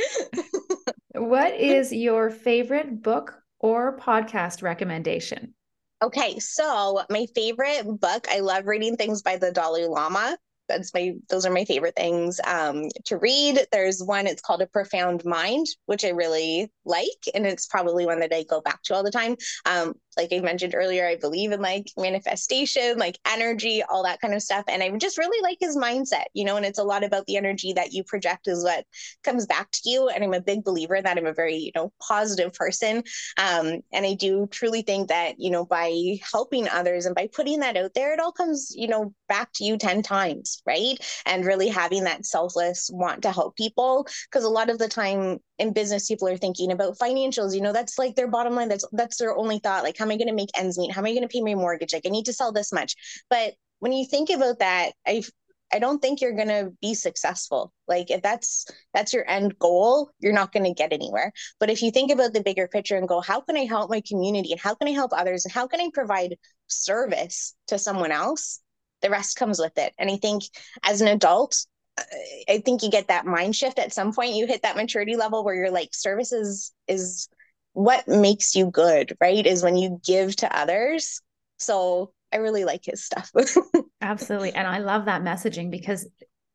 what 1.13 1.53
is 1.59 1.91
your 1.91 2.29
favorite 2.29 3.01
book 3.01 3.35
or 3.59 3.97
podcast 3.97 4.61
recommendation? 4.61 5.53
Okay, 6.01 6.37
so 6.39 7.01
my 7.09 7.25
favorite 7.33 7.85
book, 7.99 8.27
I 8.29 8.41
love 8.41 8.67
reading 8.67 8.95
things 8.95 9.23
by 9.23 9.37
the 9.37 9.51
Dalai 9.51 9.85
Lama 9.85 10.37
that's 10.67 10.93
my 10.93 11.13
those 11.30 11.45
are 11.45 11.51
my 11.51 11.65
favorite 11.65 11.95
things 11.95 12.39
um, 12.45 12.89
to 13.06 13.17
read 13.17 13.60
there's 13.71 14.03
one 14.03 14.27
it's 14.27 14.41
called 14.41 14.62
a 14.62 14.67
profound 14.67 15.23
mind 15.25 15.65
which 15.86 16.06
i 16.06 16.10
really 16.10 16.71
like 16.86 17.06
and 17.34 17.45
it's 17.45 17.67
probably 17.67 18.06
one 18.06 18.19
that 18.19 18.34
i 18.34 18.43
go 18.43 18.62
back 18.62 18.82
to 18.84 18.93
all 18.93 19.03
the 19.03 19.12
time 19.12 19.36
um, 19.65 19.93
like 20.17 20.34
I 20.34 20.39
mentioned 20.39 20.75
earlier, 20.75 21.08
I 21.08 21.15
believe 21.15 21.51
in 21.51 21.62
like 21.62 21.91
manifestation, 21.95 22.97
like 22.97 23.19
energy, 23.25 23.84
all 23.84 24.03
that 24.03 24.19
kind 24.19 24.34
of 24.34 24.41
stuff. 24.41 24.65
And 24.67 24.82
I 24.82 24.89
just 24.97 25.17
really 25.17 25.41
like 25.43 25.58
his 25.62 25.77
mindset, 25.77 26.25
you 26.34 26.43
know, 26.43 26.58
and 26.58 26.65
it's 26.65 26.80
a 26.80 26.84
lot 26.84 27.03
about 27.03 27.25
the 27.27 27.38
energy 27.38 27.73
that 27.73 27.93
you 27.93 28.03
project 28.03 28.47
is 28.47 28.63
what 28.63 28.86
comes 29.23 29.45
back 29.45 29.69
to 29.71 29.89
you. 29.89 30.10
And 30.10 30.23
I'm 30.23 30.34
a 30.34 30.41
big 30.41 30.63
believer 30.63 30.95
in 30.95 31.03
that 31.03 31.17
I'm 31.17 31.27
a 31.27 31.34
very, 31.34 31.56
you 31.56 31.71
know, 31.75 31.93
positive 32.01 32.53
person. 32.53 33.03
Um, 33.38 33.82
and 33.93 34.06
I 34.06 34.15
do 34.15 34.47
truly 34.47 34.82
think 34.82 35.10
that, 35.10 35.39
you 35.39 35.51
know, 35.51 35.65
by 35.65 36.17
helping 36.32 36.67
others 36.67 37.06
and 37.06 37.15
by 37.15 37.30
putting 37.32 37.60
that 37.60 37.77
out 37.77 37.93
there, 37.93 38.13
it 38.13 38.19
all 38.19 38.32
comes, 38.32 38.73
you 38.75 38.88
know, 38.88 39.13
back 39.30 39.53
to 39.53 39.63
you 39.63 39.77
10 39.77 40.01
times, 40.01 40.56
right? 40.65 40.97
And 41.25 41.45
really 41.45 41.67
having 41.67 42.03
that 42.05 42.25
selfless 42.25 42.89
want 42.91 43.21
to 43.23 43.31
help 43.31 43.55
people. 43.55 44.07
Because 44.29 44.43
a 44.43 44.49
lot 44.49 44.69
of 44.69 44.77
the 44.77 44.87
time, 44.87 45.39
in 45.59 45.73
business 45.73 46.07
people 46.07 46.27
are 46.27 46.37
thinking 46.37 46.71
about 46.71 46.97
financials 46.97 47.55
you 47.55 47.61
know 47.61 47.73
that's 47.73 47.97
like 47.97 48.15
their 48.15 48.27
bottom 48.27 48.55
line 48.55 48.69
that's 48.69 48.85
that's 48.91 49.17
their 49.17 49.35
only 49.35 49.59
thought 49.59 49.83
like 49.83 49.97
how 49.97 50.05
am 50.05 50.11
i 50.11 50.17
going 50.17 50.27
to 50.27 50.33
make 50.33 50.49
ends 50.57 50.77
meet? 50.77 50.91
How 50.91 51.01
am 51.01 51.05
i 51.07 51.11
going 51.11 51.23
to 51.23 51.27
pay 51.27 51.41
my 51.41 51.55
mortgage? 51.55 51.93
Like 51.93 52.05
i 52.05 52.09
need 52.09 52.25
to 52.25 52.33
sell 52.33 52.51
this 52.51 52.71
much. 52.71 52.95
But 53.29 53.53
when 53.79 53.91
you 53.91 54.05
think 54.05 54.29
about 54.29 54.59
that 54.59 54.91
i 55.05 55.23
i 55.73 55.79
don't 55.79 55.99
think 55.99 56.21
you're 56.21 56.35
going 56.35 56.47
to 56.47 56.71
be 56.81 56.93
successful. 56.93 57.73
Like 57.87 58.11
if 58.11 58.21
that's 58.21 58.67
that's 58.93 59.13
your 59.13 59.29
end 59.29 59.57
goal 59.59 60.11
you're 60.19 60.33
not 60.33 60.51
going 60.51 60.65
to 60.65 60.73
get 60.73 60.93
anywhere. 60.93 61.31
But 61.59 61.69
if 61.69 61.81
you 61.81 61.91
think 61.91 62.11
about 62.11 62.33
the 62.33 62.43
bigger 62.43 62.67
picture 62.67 62.97
and 62.97 63.07
go 63.07 63.21
how 63.21 63.41
can 63.41 63.57
i 63.57 63.65
help 63.65 63.89
my 63.89 64.01
community 64.07 64.51
and 64.51 64.61
how 64.61 64.75
can 64.75 64.87
i 64.87 64.91
help 64.91 65.11
others 65.13 65.45
and 65.45 65.53
how 65.53 65.67
can 65.67 65.81
i 65.81 65.89
provide 65.93 66.37
service 66.67 67.55
to 67.67 67.79
someone 67.79 68.11
else 68.11 68.59
the 69.01 69.10
rest 69.10 69.38
comes 69.38 69.60
with 69.60 69.77
it 69.77 69.93
and 69.97 70.10
i 70.10 70.17
think 70.17 70.43
as 70.83 71.01
an 71.01 71.07
adult 71.07 71.65
I 72.47 72.62
think 72.63 72.83
you 72.83 72.91
get 72.91 73.07
that 73.07 73.25
mind 73.25 73.55
shift 73.55 73.79
at 73.79 73.93
some 73.93 74.13
point. 74.13 74.36
You 74.36 74.45
hit 74.45 74.62
that 74.62 74.75
maturity 74.75 75.15
level 75.15 75.43
where 75.43 75.55
you're 75.55 75.71
like, 75.71 75.89
services 75.93 76.71
is 76.88 77.27
what 77.73 78.07
makes 78.07 78.55
you 78.55 78.69
good, 78.69 79.15
right? 79.19 79.45
Is 79.45 79.63
when 79.63 79.77
you 79.77 79.99
give 80.05 80.36
to 80.38 80.57
others. 80.57 81.21
So 81.57 82.12
I 82.31 82.38
really 82.38 82.65
like 82.65 82.86
his 82.86 83.03
stuff. 83.03 83.31
Absolutely. 84.01 84.53
And 84.53 84.67
I 84.67 84.79
love 84.79 85.05
that 85.05 85.23
messaging 85.23 85.71
because 85.71 86.07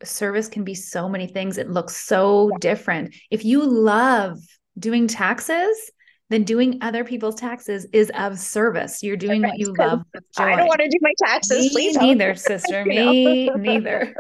service 0.05 0.49
can 0.49 0.65
be 0.65 0.75
so 0.75 1.09
many 1.09 1.27
things. 1.27 1.59
It 1.59 1.71
looks 1.71 1.97
so 1.97 2.51
yeah. 2.51 2.57
different. 2.61 3.15
If 3.31 3.45
you 3.45 3.65
love 3.65 4.39
doing 4.79 5.07
taxes, 5.07 5.91
then 6.33 6.45
doing 6.45 6.79
other 6.81 7.05
people's 7.05 7.35
taxes 7.35 7.87
is 7.93 8.11
of 8.15 8.39
service. 8.39 9.03
You're 9.03 9.17
doing 9.17 9.43
what 9.43 9.59
you 9.59 9.75
love. 9.79 10.03
with 10.15 10.25
joy. 10.37 10.45
I 10.45 10.57
don't 10.57 10.67
want 10.67 10.81
to 10.81 10.89
do 10.89 10.99
my 11.01 11.13
taxes. 11.19 11.67
Me 11.67 11.71
please 11.71 11.97
neither, 11.97 12.35
sister. 12.35 12.85
Me 12.87 13.51
neither. 13.51 14.15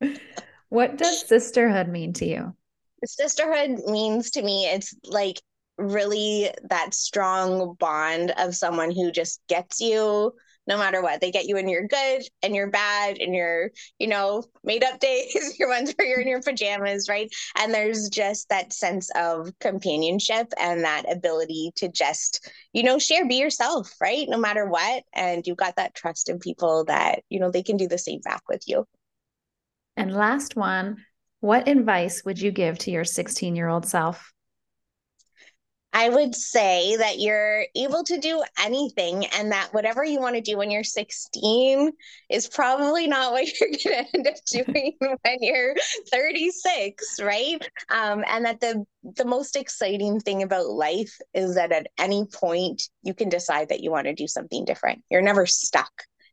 what 0.68 0.96
does 0.96 1.26
sisterhood 1.26 1.88
mean 1.88 2.12
to 2.14 2.26
you? 2.26 2.56
Sisterhood 3.04 3.80
means 3.88 4.30
to 4.32 4.42
me, 4.42 4.66
it's 4.66 4.94
like 5.04 5.40
really 5.76 6.50
that 6.70 6.94
strong 6.94 7.74
bond 7.80 8.32
of 8.38 8.54
someone 8.54 8.92
who 8.92 9.10
just 9.10 9.40
gets 9.48 9.80
you 9.80 10.32
no 10.66 10.78
matter 10.78 11.02
what. 11.02 11.20
They 11.20 11.30
get 11.30 11.46
you 11.46 11.56
in 11.56 11.68
your 11.68 11.86
good 11.86 12.22
and 12.42 12.54
your 12.54 12.68
bad 12.68 13.18
and 13.18 13.34
your, 13.34 13.70
you 13.98 14.06
know, 14.06 14.44
made 14.64 14.84
up 14.84 15.00
days, 15.00 15.56
your 15.58 15.68
ones 15.68 15.92
where 15.96 16.08
you're 16.08 16.20
in 16.20 16.28
your 16.28 16.42
pajamas, 16.42 17.08
right? 17.08 17.32
And 17.56 17.72
there's 17.72 18.08
just 18.08 18.48
that 18.48 18.72
sense 18.72 19.10
of 19.14 19.52
companionship 19.60 20.52
and 20.58 20.84
that 20.84 21.10
ability 21.10 21.72
to 21.76 21.88
just, 21.88 22.50
you 22.72 22.82
know, 22.82 22.98
share, 22.98 23.26
be 23.26 23.36
yourself, 23.36 23.92
right? 24.00 24.26
No 24.28 24.38
matter 24.38 24.66
what. 24.66 25.04
And 25.12 25.46
you've 25.46 25.56
got 25.56 25.76
that 25.76 25.94
trust 25.94 26.28
in 26.28 26.38
people 26.38 26.84
that, 26.86 27.20
you 27.28 27.40
know, 27.40 27.50
they 27.50 27.62
can 27.62 27.76
do 27.76 27.88
the 27.88 27.98
same 27.98 28.20
back 28.20 28.42
with 28.48 28.62
you. 28.66 28.86
And 29.96 30.14
last 30.14 30.56
one, 30.56 31.04
what 31.40 31.68
advice 31.68 32.22
would 32.24 32.40
you 32.40 32.50
give 32.50 32.78
to 32.78 32.90
your 32.90 33.04
16 33.04 33.56
year 33.56 33.68
old 33.68 33.86
self? 33.86 34.32
I 35.92 36.08
would 36.08 36.34
say 36.34 36.96
that 36.96 37.18
you're 37.18 37.66
able 37.76 38.02
to 38.04 38.18
do 38.18 38.42
anything 38.58 39.26
and 39.26 39.52
that 39.52 39.68
whatever 39.72 40.04
you 40.04 40.20
want 40.20 40.36
to 40.36 40.40
do 40.40 40.56
when 40.56 40.70
you're 40.70 40.84
16 40.84 41.92
is 42.30 42.48
probably 42.48 43.06
not 43.06 43.32
what 43.32 43.46
you're 43.60 43.68
going 43.68 44.06
to 44.06 44.16
end 44.16 44.26
up 44.26 44.34
doing 44.50 44.96
when 45.00 45.38
you're 45.40 45.74
36, 46.10 47.20
right? 47.20 47.68
Um, 47.90 48.24
and 48.26 48.44
that 48.46 48.60
the 48.60 48.84
the 49.16 49.24
most 49.24 49.56
exciting 49.56 50.20
thing 50.20 50.42
about 50.44 50.66
life 50.66 51.18
is 51.34 51.56
that 51.56 51.72
at 51.72 51.88
any 51.98 52.24
point 52.24 52.82
you 53.02 53.14
can 53.14 53.28
decide 53.28 53.68
that 53.68 53.80
you 53.80 53.90
want 53.90 54.06
to 54.06 54.14
do 54.14 54.28
something 54.28 54.64
different. 54.64 55.02
You're 55.10 55.22
never 55.22 55.44
stuck 55.44 55.90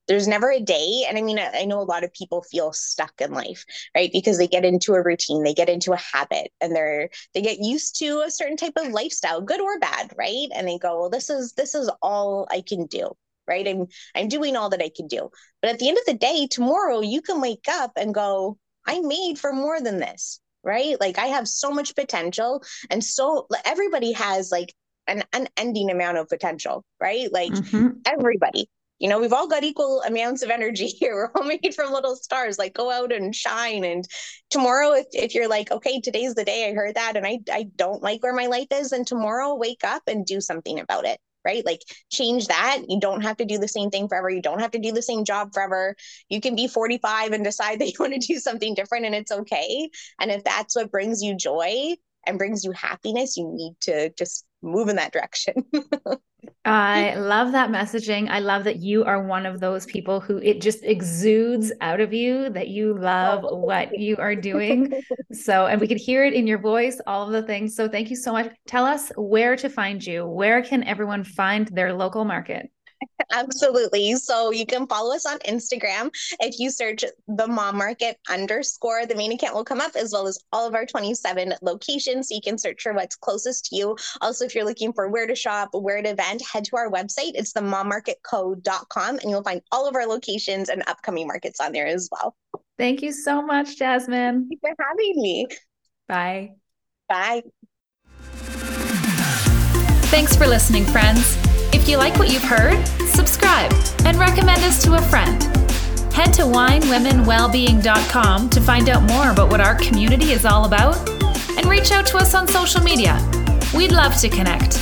there's 0.09 0.27
never 0.27 0.51
a 0.51 0.59
day 0.59 1.05
and 1.07 1.17
i 1.17 1.21
mean 1.21 1.39
I, 1.39 1.63
know 1.63 1.79
a 1.79 1.83
lot 1.83 2.03
of 2.03 2.11
people 2.11 2.41
feel 2.41 2.73
stuck 2.73 3.13
in 3.21 3.31
life 3.31 3.63
right? 3.95 4.09
Because 4.11 4.37
they 4.37 4.47
get 4.47 4.65
into 4.65 4.95
a 4.95 5.03
routine 5.03 5.43
they 5.43 5.53
get 5.53 5.69
into 5.69 5.93
a 5.93 5.97
habit 5.97 6.51
and 6.59 6.75
they're 6.75 7.09
they 7.33 7.41
get 7.41 7.59
used 7.59 7.97
to 7.99 8.23
a 8.25 8.31
certain 8.31 8.57
type 8.57 8.73
of 8.75 8.91
lifestyle 8.91 9.39
good 9.39 9.61
or 9.61 9.79
bad 9.79 10.11
right? 10.17 10.47
And 10.53 10.67
they 10.67 10.77
go 10.77 10.99
well 10.99 11.09
this 11.09 11.29
is 11.29 11.53
this 11.53 11.75
is 11.75 11.89
all 12.01 12.47
i 12.51 12.61
can 12.61 12.87
do 12.87 13.11
right? 13.47 13.67
I'm 13.67 13.87
i'm 14.15 14.27
doing 14.27 14.55
all 14.55 14.69
that 14.69 14.81
i 14.81 14.91
can 14.93 15.07
do. 15.07 15.29
But 15.61 15.71
at 15.71 15.79
the 15.79 15.87
end 15.87 15.97
of 15.97 16.05
the 16.05 16.15
day 16.15 16.47
tomorrow 16.49 17.01
you 17.01 17.21
can 17.21 17.39
wake 17.39 17.67
up 17.69 17.91
and 17.95 18.13
go 18.13 18.57
i'm 18.85 19.07
made 19.07 19.37
for 19.37 19.53
more 19.53 19.79
than 19.79 19.99
this 19.99 20.41
right? 20.63 20.99
Like 20.99 21.19
i 21.19 21.27
have 21.27 21.47
so 21.47 21.71
much 21.71 21.95
potential 21.95 22.63
and 22.89 23.03
so 23.03 23.47
everybody 23.63 24.11
has 24.13 24.51
like 24.51 24.73
an 25.07 25.23
unending 25.33 25.89
amount 25.91 26.17
of 26.17 26.27
potential 26.27 26.83
right? 26.99 27.31
Like 27.31 27.51
mm-hmm. 27.51 27.99
everybody 28.05 28.69
you 28.99 29.07
know, 29.07 29.19
we've 29.19 29.33
all 29.33 29.47
got 29.47 29.63
equal 29.63 30.01
amounts 30.01 30.43
of 30.43 30.49
energy 30.49 30.87
here. 30.99 31.15
We're 31.15 31.41
all 31.41 31.47
made 31.47 31.73
from 31.73 31.91
little 31.91 32.15
stars. 32.15 32.59
Like 32.59 32.73
go 32.73 32.91
out 32.91 33.11
and 33.11 33.35
shine. 33.35 33.83
And 33.83 34.05
tomorrow, 34.49 34.93
if, 34.93 35.07
if 35.13 35.35
you're 35.35 35.47
like, 35.47 35.71
okay, 35.71 35.99
today's 36.01 36.35
the 36.35 36.45
day 36.45 36.69
I 36.69 36.73
heard 36.73 36.95
that 36.95 37.15
and 37.17 37.25
I, 37.25 37.39
I 37.51 37.67
don't 37.75 38.03
like 38.03 38.21
where 38.21 38.33
my 38.33 38.47
life 38.47 38.67
is, 38.71 38.91
and 38.91 39.07
tomorrow 39.07 39.55
wake 39.55 39.83
up 39.83 40.03
and 40.07 40.25
do 40.25 40.41
something 40.41 40.79
about 40.79 41.05
it. 41.05 41.19
Right? 41.45 41.65
Like 41.65 41.79
change 42.11 42.47
that. 42.47 42.81
You 42.89 42.99
don't 42.99 43.21
have 43.21 43.37
to 43.37 43.45
do 43.45 43.57
the 43.57 43.67
same 43.67 43.89
thing 43.89 44.09
forever. 44.09 44.29
You 44.29 44.41
don't 44.41 44.59
have 44.59 44.71
to 44.71 44.79
do 44.79 44.91
the 44.91 45.01
same 45.01 45.23
job 45.23 45.53
forever. 45.53 45.95
You 46.27 46.41
can 46.41 46.53
be 46.53 46.67
45 46.67 47.31
and 47.31 47.45
decide 47.45 47.79
that 47.79 47.87
you 47.93 47.95
want 47.97 48.13
to 48.13 48.19
do 48.19 48.39
something 48.39 48.75
different 48.75 49.05
and 49.05 49.15
it's 49.15 49.31
okay. 49.31 49.89
And 50.19 50.31
if 50.31 50.43
that's 50.43 50.75
what 50.75 50.91
brings 50.91 51.23
you 51.23 51.37
joy 51.37 51.95
and 52.27 52.37
brings 52.37 52.65
you 52.65 52.71
happiness, 52.73 53.37
you 53.37 53.49
need 53.51 53.75
to 53.81 54.09
just 54.17 54.45
move 54.61 54.89
in 54.89 54.95
that 54.97 55.13
direction. 55.13 55.65
I 56.65 57.15
love 57.15 57.51
that 57.53 57.69
messaging. 57.69 58.29
I 58.29 58.39
love 58.39 58.63
that 58.65 58.77
you 58.77 59.03
are 59.03 59.23
one 59.23 59.45
of 59.45 59.59
those 59.59 59.85
people 59.85 60.19
who 60.19 60.37
it 60.37 60.61
just 60.61 60.83
exudes 60.83 61.71
out 61.81 61.99
of 61.99 62.13
you 62.13 62.49
that 62.51 62.67
you 62.67 62.97
love 62.97 63.45
oh. 63.47 63.57
what 63.57 63.97
you 63.97 64.17
are 64.17 64.35
doing. 64.35 64.93
So, 65.31 65.67
and 65.67 65.79
we 65.79 65.87
could 65.87 65.97
hear 65.97 66.25
it 66.25 66.33
in 66.33 66.47
your 66.47 66.57
voice, 66.57 66.99
all 67.07 67.25
of 67.25 67.31
the 67.31 67.43
things. 67.43 67.75
So, 67.75 67.87
thank 67.87 68.09
you 68.09 68.15
so 68.15 68.31
much. 68.33 68.51
Tell 68.67 68.85
us 68.85 69.11
where 69.15 69.55
to 69.55 69.69
find 69.69 70.05
you. 70.05 70.25
Where 70.25 70.61
can 70.61 70.83
everyone 70.83 71.23
find 71.23 71.67
their 71.67 71.93
local 71.93 72.25
market? 72.25 72.69
Absolutely. 73.31 74.15
So 74.15 74.51
you 74.51 74.65
can 74.65 74.87
follow 74.87 75.15
us 75.15 75.25
on 75.25 75.39
Instagram. 75.39 76.09
If 76.39 76.59
you 76.59 76.71
search 76.71 77.03
the 77.27 77.47
mom 77.47 77.77
market 77.77 78.17
underscore, 78.29 79.05
the 79.05 79.15
main 79.15 79.31
account 79.31 79.55
will 79.55 79.63
come 79.63 79.81
up 79.81 79.95
as 79.95 80.11
well 80.13 80.27
as 80.27 80.39
all 80.51 80.67
of 80.67 80.73
our 80.73 80.85
27 80.85 81.53
locations. 81.61 82.29
So 82.29 82.35
you 82.35 82.41
can 82.41 82.57
search 82.57 82.81
for 82.81 82.93
what's 82.93 83.15
closest 83.15 83.65
to 83.65 83.75
you. 83.75 83.95
Also, 84.21 84.45
if 84.45 84.55
you're 84.55 84.65
looking 84.65 84.93
for 84.93 85.09
where 85.09 85.27
to 85.27 85.35
shop, 85.35 85.69
where 85.73 86.01
to 86.01 86.09
event, 86.09 86.41
head 86.41 86.65
to 86.65 86.75
our 86.75 86.89
website. 86.89 87.31
It's 87.35 87.53
the 87.53 87.61
mommarketco.com 87.61 89.19
and 89.19 89.29
you'll 89.29 89.43
find 89.43 89.61
all 89.71 89.87
of 89.87 89.95
our 89.95 90.07
locations 90.07 90.69
and 90.69 90.83
upcoming 90.87 91.27
markets 91.27 91.59
on 91.59 91.71
there 91.71 91.87
as 91.87 92.09
well. 92.11 92.35
Thank 92.77 93.01
you 93.01 93.11
so 93.11 93.41
much, 93.41 93.77
Jasmine. 93.77 94.47
Thank 94.49 94.51
you 94.51 94.57
for 94.61 94.75
having 94.79 95.21
me. 95.21 95.47
Bye. 96.07 96.51
Bye. 97.07 97.43
Thanks 100.09 100.35
for 100.35 100.47
listening, 100.47 100.85
friends. 100.85 101.48
If 101.89 101.93
you 101.93 101.97
like 101.97 102.19
what 102.19 102.31
you've 102.31 102.43
heard, 102.43 102.85
subscribe 103.07 103.73
and 104.05 104.15
recommend 104.19 104.63
us 104.63 104.79
to 104.83 104.93
a 104.93 105.01
friend. 105.01 105.41
Head 106.13 106.31
to 106.35 106.43
winewomenwellbeing.com 106.43 108.49
to 108.51 108.61
find 108.61 108.89
out 108.89 109.01
more 109.01 109.31
about 109.31 109.49
what 109.49 109.59
our 109.59 109.73
community 109.73 110.31
is 110.31 110.45
all 110.45 110.65
about 110.65 110.95
and 111.57 111.65
reach 111.65 111.91
out 111.91 112.05
to 112.05 112.17
us 112.17 112.35
on 112.35 112.47
social 112.47 112.83
media. 112.83 113.17
We'd 113.73 113.91
love 113.91 114.15
to 114.17 114.29
connect. 114.29 114.79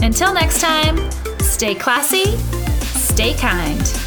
Until 0.00 0.32
next 0.32 0.62
time, 0.62 0.96
stay 1.40 1.74
classy, 1.74 2.38
stay 2.94 3.34
kind. 3.34 4.05